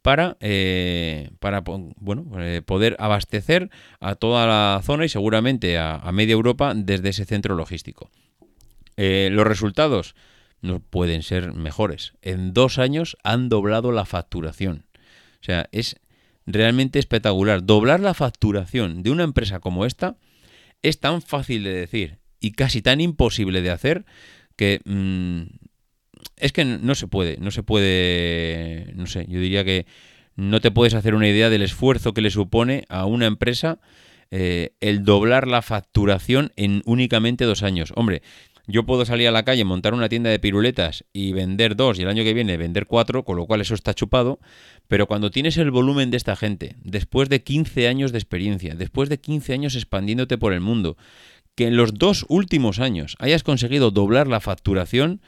para, 0.03 0.37
eh, 0.41 1.31
para 1.41 1.61
bueno, 1.61 2.27
eh, 2.39 2.63
poder 2.63 2.97
abastecer 2.99 3.71
a 4.01 4.15
toda 4.15 4.47
la 4.47 4.81
zona 4.85 5.05
y 5.05 5.09
seguramente 5.09 5.79
a, 5.79 6.01
media 6.13 6.33
Europa 6.33 6.75
desde 6.77 7.09
ese 7.09 7.25
centro 7.25 7.55
logístico. 7.55 8.11
Eh, 8.97 9.31
los 9.33 9.47
resultados, 9.47 10.15
no 10.61 10.81
pueden 10.81 11.23
ser 11.23 11.53
mejores. 11.53 12.15
En 12.23 12.53
dos 12.53 12.79
años 12.79 13.17
han 13.23 13.49
doblado 13.49 13.93
la 13.93 14.05
facturación. 14.05 14.87
O 15.41 15.45
sea, 15.45 15.69
es 15.73 15.97
realmente 16.47 16.99
espectacular. 16.99 17.65
Doblar 17.65 18.01
la 18.01 18.15
facturación 18.15 19.03
de 19.03 19.11
una 19.11 19.25
empresa 19.25 19.61
como 19.61 19.85
esta 19.85 20.17
es 20.83 21.01
tan 21.01 21.23
fácil 21.23 21.65
de 21.65 21.73
decir 21.73 22.19
y 22.41 22.53
casi 22.53 22.83
tan 22.83 23.01
imposible 23.01 23.63
de 23.63 23.71
hacer 23.71 24.05
que 24.57 24.81
mm, 24.85 25.43
es 26.37 26.53
que 26.53 26.65
no 26.65 26.95
se 26.95 27.07
puede, 27.07 27.39
no 27.39 27.51
se 27.51 27.63
puede, 27.63 28.93
no 28.95 29.07
sé, 29.07 29.27
yo 29.29 29.41
diría 29.41 29.65
que 29.65 29.87
no 30.35 30.61
te 30.61 30.71
puedes 30.71 30.95
hacer 30.95 31.15
una 31.15 31.29
idea 31.29 31.51
del 31.51 31.63
esfuerzo 31.63 32.13
que 32.13 32.21
le 32.21 32.31
supone 32.31 32.85
a 32.89 33.07
una 33.07 33.27
empresa 33.27 33.81
eh, 34.31 34.75
el 34.81 35.05
doblar 35.05 35.47
la 35.47 35.63
facturación 35.63 36.53
en 36.57 36.83
únicamente 36.85 37.45
dos 37.45 37.63
años. 37.63 37.93
Hombre, 37.97 38.23
yo 38.67 38.85
puedo 38.85 39.05
salir 39.05 39.29
a 39.29 39.33
la 39.33 39.45
calle, 39.45 39.65
montar 39.65 39.95
una 39.95 40.09
tienda 40.09 40.31
de 40.31 40.39
piruletas 40.39 41.05
y 41.13 41.33
vender 41.33 41.77
dos 41.77 41.99
y 41.99 42.03
el 42.03 42.09
año 42.09 42.25
que 42.25 42.35
viene 42.35 42.57
vender 42.57 42.87
cuatro, 42.87 43.25
con 43.25 43.37
lo 43.37 43.47
cual 43.47 43.61
eso 43.61 43.75
está 43.75 43.95
chupado, 43.95 44.41
pero 44.89 45.07
cuando 45.07 45.31
tienes 45.31 45.57
el 45.57 45.71
volumen 45.71 46.11
de 46.11 46.17
esta 46.17 46.37
gente, 46.37 46.77
después 46.83 47.29
de 47.29 47.43
15 47.43 47.89
años 47.89 48.13
de 48.13 48.19
experiencia, 48.19 48.75
después 48.75 49.09
de 49.09 49.19
15 49.19 49.53
años 49.53 49.75
expandiéndote 49.75 50.39
por 50.39 50.53
el 50.53 50.61
mundo, 50.61 50.97
que 51.55 51.69
en 51.69 51.77
los 51.77 51.95
dos 51.95 52.27
últimos 52.29 52.81
años 52.81 53.17
hayas 53.19 53.43
conseguido 53.43 53.91
doblar 53.91 54.27
la 54.27 54.41
facturación, 54.41 55.21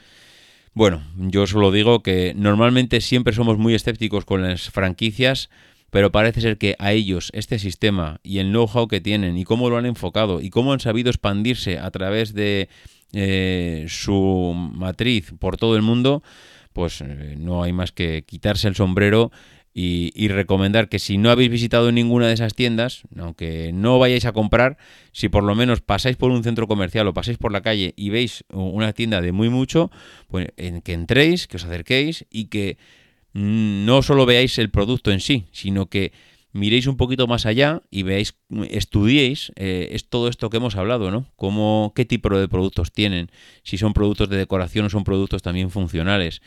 bueno, 0.73 1.03
yo 1.17 1.47
solo 1.47 1.71
digo 1.71 2.03
que 2.03 2.33
normalmente 2.35 3.01
siempre 3.01 3.33
somos 3.33 3.57
muy 3.57 3.73
escépticos 3.73 4.25
con 4.25 4.43
las 4.43 4.69
franquicias, 4.69 5.49
pero 5.89 6.11
parece 6.11 6.41
ser 6.41 6.57
que 6.57 6.75
a 6.79 6.91
ellos 6.91 7.29
este 7.33 7.59
sistema 7.59 8.19
y 8.23 8.39
el 8.39 8.49
know-how 8.49 8.87
que 8.87 9.01
tienen 9.01 9.37
y 9.37 9.43
cómo 9.43 9.69
lo 9.69 9.77
han 9.77 9.85
enfocado 9.85 10.41
y 10.41 10.49
cómo 10.49 10.73
han 10.73 10.79
sabido 10.79 11.09
expandirse 11.09 11.79
a 11.79 11.89
través 11.91 12.33
de 12.33 12.69
eh, 13.13 13.85
su 13.87 14.53
matriz 14.55 15.33
por 15.39 15.57
todo 15.57 15.75
el 15.75 15.81
mundo, 15.81 16.21
pues 16.73 17.01
eh, 17.01 17.35
no 17.37 17.63
hay 17.63 17.73
más 17.73 17.91
que 17.91 18.23
quitarse 18.25 18.67
el 18.67 18.75
sombrero 18.75 19.31
y, 19.81 20.27
recomendar 20.27 20.89
que 20.89 20.99
si 20.99 21.17
no 21.17 21.29
habéis 21.29 21.49
visitado 21.49 21.91
ninguna 21.91 22.27
de 22.27 22.33
esas 22.33 22.53
tiendas, 22.53 23.03
aunque 23.17 23.71
no 23.71 23.97
vayáis 23.97 24.25
a 24.25 24.33
comprar, 24.33 24.77
si 25.13 25.29
por 25.29 25.43
lo 25.43 25.55
menos 25.55 25.79
pasáis 25.79 26.17
por 26.17 26.31
un 26.31 26.43
centro 26.43 26.67
comercial 26.67 27.07
o 27.07 27.13
pasáis 27.13 27.37
por 27.37 27.53
la 27.53 27.61
calle 27.61 27.93
y 27.95 28.09
veis 28.09 28.43
una 28.49 28.91
tienda 28.91 29.21
de 29.21 29.31
muy 29.31 29.47
mucho, 29.49 29.89
pues 30.27 30.49
en 30.57 30.81
que 30.81 30.93
entréis, 30.93 31.47
que 31.47 31.57
os 31.57 31.63
acerquéis 31.63 32.25
y 32.29 32.45
que 32.45 32.77
no 33.33 34.01
solo 34.01 34.25
veáis 34.25 34.57
el 34.57 34.69
producto 34.69 35.11
en 35.11 35.19
sí, 35.19 35.45
sino 35.51 35.87
que 35.87 36.11
miréis 36.51 36.87
un 36.87 36.97
poquito 36.97 37.27
más 37.27 37.45
allá 37.45 37.83
y 37.91 38.03
veáis, 38.03 38.35
estudiéis 38.69 39.51
eh, 39.55 39.89
es 39.91 40.09
todo 40.09 40.27
esto 40.27 40.49
que 40.49 40.57
hemos 40.57 40.75
hablado, 40.75 41.11
¿no? 41.11 41.25
Cómo, 41.35 41.93
qué 41.95 42.05
tipo 42.05 42.29
de 42.29 42.47
productos 42.47 42.91
tienen, 42.91 43.29
si 43.63 43.77
son 43.77 43.93
productos 43.93 44.29
de 44.29 44.37
decoración 44.37 44.85
o 44.85 44.89
son 44.89 45.03
productos 45.03 45.41
también 45.41 45.69
funcionales, 45.69 46.41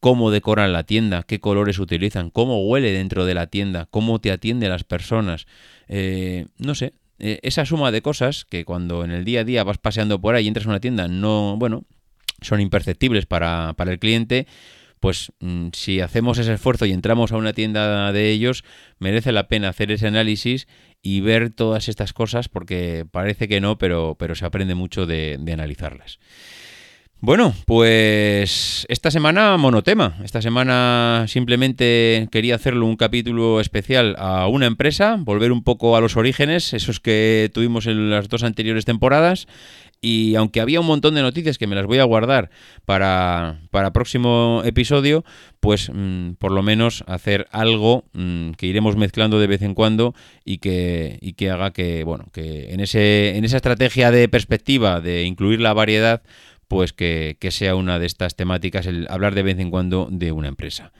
cómo 0.00 0.30
decoran 0.30 0.72
la 0.72 0.84
tienda, 0.84 1.22
qué 1.22 1.40
colores 1.40 1.78
utilizan, 1.78 2.30
cómo 2.30 2.66
huele 2.66 2.92
dentro 2.92 3.24
de 3.24 3.34
la 3.34 3.46
tienda, 3.46 3.86
cómo 3.90 4.20
te 4.20 4.30
atiende 4.32 4.68
las 4.68 4.84
personas, 4.84 5.46
eh, 5.88 6.46
no 6.58 6.74
sé, 6.74 6.94
eh, 7.18 7.38
esa 7.42 7.64
suma 7.64 7.92
de 7.92 8.02
cosas 8.02 8.44
que 8.44 8.64
cuando 8.64 9.04
en 9.04 9.10
el 9.10 9.24
día 9.24 9.40
a 9.40 9.44
día 9.44 9.64
vas 9.64 9.78
paseando 9.78 10.20
por 10.20 10.34
ahí 10.34 10.44
y 10.44 10.48
entras 10.48 10.66
a 10.66 10.70
una 10.70 10.80
tienda, 10.80 11.08
no, 11.08 11.56
bueno, 11.56 11.84
son 12.42 12.60
imperceptibles 12.60 13.26
para, 13.26 13.72
para 13.76 13.92
el 13.92 13.98
cliente, 13.98 14.46
pues 15.00 15.32
mm, 15.40 15.68
si 15.72 16.00
hacemos 16.00 16.38
ese 16.38 16.54
esfuerzo 16.54 16.86
y 16.86 16.92
entramos 16.92 17.32
a 17.32 17.36
una 17.36 17.52
tienda 17.52 18.12
de 18.12 18.30
ellos, 18.30 18.64
merece 18.98 19.32
la 19.32 19.48
pena 19.48 19.68
hacer 19.68 19.90
ese 19.92 20.06
análisis 20.06 20.66
y 21.02 21.20
ver 21.20 21.50
todas 21.50 21.88
estas 21.88 22.12
cosas 22.12 22.48
porque 22.48 23.06
parece 23.10 23.48
que 23.48 23.60
no, 23.60 23.78
pero, 23.78 24.16
pero 24.18 24.34
se 24.34 24.46
aprende 24.46 24.74
mucho 24.74 25.06
de, 25.06 25.36
de 25.40 25.52
analizarlas. 25.52 26.18
Bueno, 27.26 27.52
pues 27.66 28.86
esta 28.88 29.10
semana 29.10 29.56
monotema. 29.56 30.16
Esta 30.22 30.40
semana 30.40 31.24
simplemente 31.26 32.28
quería 32.30 32.54
hacerle 32.54 32.84
un 32.84 32.94
capítulo 32.94 33.60
especial 33.60 34.14
a 34.16 34.46
una 34.46 34.66
empresa, 34.66 35.16
volver 35.18 35.50
un 35.50 35.64
poco 35.64 35.96
a 35.96 36.00
los 36.00 36.16
orígenes, 36.16 36.72
esos 36.72 37.00
que 37.00 37.50
tuvimos 37.52 37.88
en 37.88 38.10
las 38.10 38.28
dos 38.28 38.44
anteriores 38.44 38.84
temporadas, 38.84 39.48
y 40.00 40.36
aunque 40.36 40.60
había 40.60 40.78
un 40.78 40.86
montón 40.86 41.16
de 41.16 41.22
noticias 41.22 41.58
que 41.58 41.66
me 41.66 41.74
las 41.74 41.86
voy 41.86 41.98
a 41.98 42.04
guardar 42.04 42.48
para, 42.84 43.58
para 43.72 43.92
próximo 43.92 44.62
episodio, 44.64 45.24
pues 45.58 45.90
mm, 45.92 46.34
por 46.34 46.52
lo 46.52 46.62
menos 46.62 47.02
hacer 47.08 47.48
algo 47.50 48.04
mm, 48.12 48.52
que 48.52 48.66
iremos 48.66 48.94
mezclando 48.94 49.40
de 49.40 49.48
vez 49.48 49.62
en 49.62 49.74
cuando 49.74 50.14
y 50.44 50.58
que, 50.58 51.18
y 51.20 51.32
que 51.32 51.50
haga 51.50 51.72
que, 51.72 52.04
bueno, 52.04 52.26
que 52.32 52.72
en, 52.72 52.78
ese, 52.78 53.36
en 53.36 53.44
esa 53.44 53.56
estrategia 53.56 54.12
de 54.12 54.28
perspectiva 54.28 55.00
de 55.00 55.24
incluir 55.24 55.60
la 55.60 55.72
variedad, 55.72 56.22
pues 56.68 56.92
que, 56.92 57.36
que 57.40 57.50
sea 57.50 57.76
una 57.76 57.98
de 57.98 58.06
estas 58.06 58.36
temáticas 58.36 58.86
el 58.86 59.06
hablar 59.10 59.34
de 59.34 59.42
vez 59.42 59.58
en 59.58 59.70
cuando 59.70 60.08
de 60.10 60.32
una 60.32 60.48
empresa. 60.48 60.92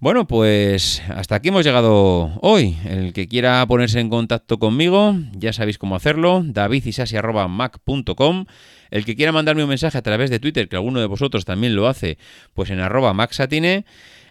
Bueno, 0.00 0.28
pues 0.28 1.02
hasta 1.08 1.34
aquí 1.34 1.48
hemos 1.48 1.64
llegado 1.64 2.38
hoy. 2.40 2.76
El 2.84 3.12
que 3.12 3.26
quiera 3.26 3.66
ponerse 3.66 3.98
en 3.98 4.10
contacto 4.10 4.60
conmigo, 4.60 5.16
ya 5.32 5.52
sabéis 5.52 5.76
cómo 5.76 5.96
hacerlo, 5.96 6.42
davidisasi.mac.com. 6.44 8.44
El 8.92 9.04
que 9.04 9.16
quiera 9.16 9.32
mandarme 9.32 9.64
un 9.64 9.68
mensaje 9.68 9.98
a 9.98 10.02
través 10.02 10.30
de 10.30 10.38
Twitter, 10.38 10.68
que 10.68 10.76
alguno 10.76 11.00
de 11.00 11.06
vosotros 11.06 11.44
también 11.44 11.74
lo 11.74 11.88
hace, 11.88 12.16
pues 12.54 12.70
en 12.70 12.78
arroba 12.78 13.12
maxatine. 13.12 13.84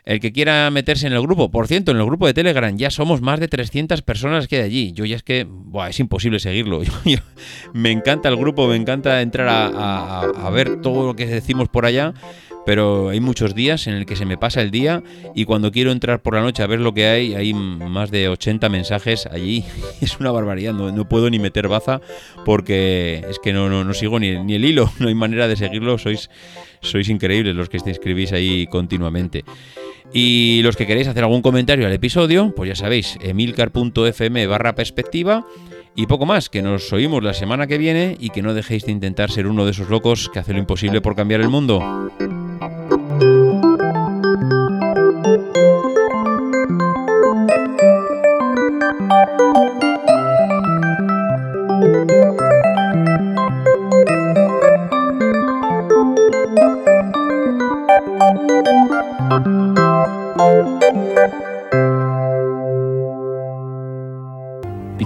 El 0.07 0.21
que 0.21 0.31
quiera 0.31 0.71
meterse 0.71 1.05
en 1.05 1.11
el 1.11 1.21
grupo, 1.21 1.51
por 1.51 1.67
cierto, 1.67 1.91
en 1.91 1.97
el 1.97 2.05
grupo 2.05 2.27
de 2.27 2.33
Telegram 2.33 2.75
ya 2.77 2.89
somos 2.89 3.21
más 3.21 3.41
de 3.41 3.49
300 3.49 4.01
personas 4.01 4.47
que 4.47 4.55
hay 4.55 4.61
allí. 4.63 4.91
Yo 4.93 5.03
ya 5.03 5.17
es 5.17 5.23
que, 5.23 5.45
es 5.89 5.99
imposible 5.99 6.39
seguirlo. 6.39 6.81
me 7.73 7.91
encanta 7.91 8.29
el 8.29 8.37
grupo, 8.37 8.67
me 8.67 8.77
encanta 8.77 9.21
entrar 9.21 9.73
a 9.75 10.49
ver 10.49 10.81
todo 10.81 11.05
lo 11.05 11.15
que 11.15 11.25
decimos 11.25 11.67
por 11.67 11.85
allá 11.85 12.13
pero 12.67 13.07
hay 13.07 13.21
muchos 13.21 13.55
días 13.55 13.87
en 13.87 13.93
el 13.93 14.05
que 14.05 14.17
se 14.17 14.25
me 14.25 14.37
pasa 14.37 14.61
el 14.61 14.71
día 14.71 15.01
y 15.33 15.45
cuando 15.45 15.71
quiero 15.71 15.93
entrar 15.93 16.21
por 16.21 16.35
la 16.35 16.41
noche 16.41 16.63
a 16.63 16.67
ver 16.67 16.81
lo 16.81 16.93
que 16.93 17.05
hay, 17.07 17.33
hay 17.33 17.53
más 17.53 18.11
de 18.11 18.27
80 18.27 18.67
mensajes 18.67 19.25
allí. 19.25 19.63
Es 20.01 20.19
una 20.19 20.31
barbaridad, 20.31 20.73
no, 20.73 21.07
puedo 21.07 21.29
ni 21.29 21.39
meter 21.39 21.69
baza 21.69 22.01
porque 22.43 23.25
es 23.29 23.39
que 23.39 23.53
no, 23.53 23.69
no, 23.69 23.93
sigo 23.93 24.19
ni, 24.19 24.37
ni, 24.43 24.55
el 24.55 24.65
hilo, 24.65 24.91
no 24.99 25.07
hay 25.07 25.15
manera 25.15 25.47
de 25.47 25.55
seguirlo, 25.55 25.97
sois, 25.97 26.29
sois 26.81 27.07
increíbles 27.07 27.55
los 27.55 27.69
que 27.69 27.77
escribís 27.77 28.33
ahí 28.33 28.67
continuamente. 28.67 29.45
Y 30.13 30.61
los 30.63 30.75
que 30.75 30.87
queréis 30.87 31.07
hacer 31.07 31.23
algún 31.23 31.41
comentario 31.41 31.85
al 31.85 31.93
episodio, 31.93 32.53
pues 32.55 32.69
ya 32.69 32.75
sabéis, 32.75 33.17
emilcar.fm 33.21 34.47
barra 34.47 34.75
perspectiva. 34.75 35.45
Y 35.95 36.05
poco 36.05 36.25
más, 36.25 36.49
que 36.49 36.61
nos 36.61 36.93
oímos 36.93 37.23
la 37.23 37.33
semana 37.33 37.67
que 37.67 37.77
viene 37.77 38.17
y 38.19 38.29
que 38.29 38.41
no 38.41 38.53
dejéis 38.53 38.85
de 38.85 38.91
intentar 38.91 39.31
ser 39.31 39.47
uno 39.47 39.65
de 39.65 39.71
esos 39.71 39.89
locos 39.89 40.29
que 40.31 40.39
hace 40.39 40.53
lo 40.53 40.59
imposible 40.59 41.01
por 41.01 41.15
cambiar 41.15 41.41
el 41.41 41.49
mundo. 41.49 41.81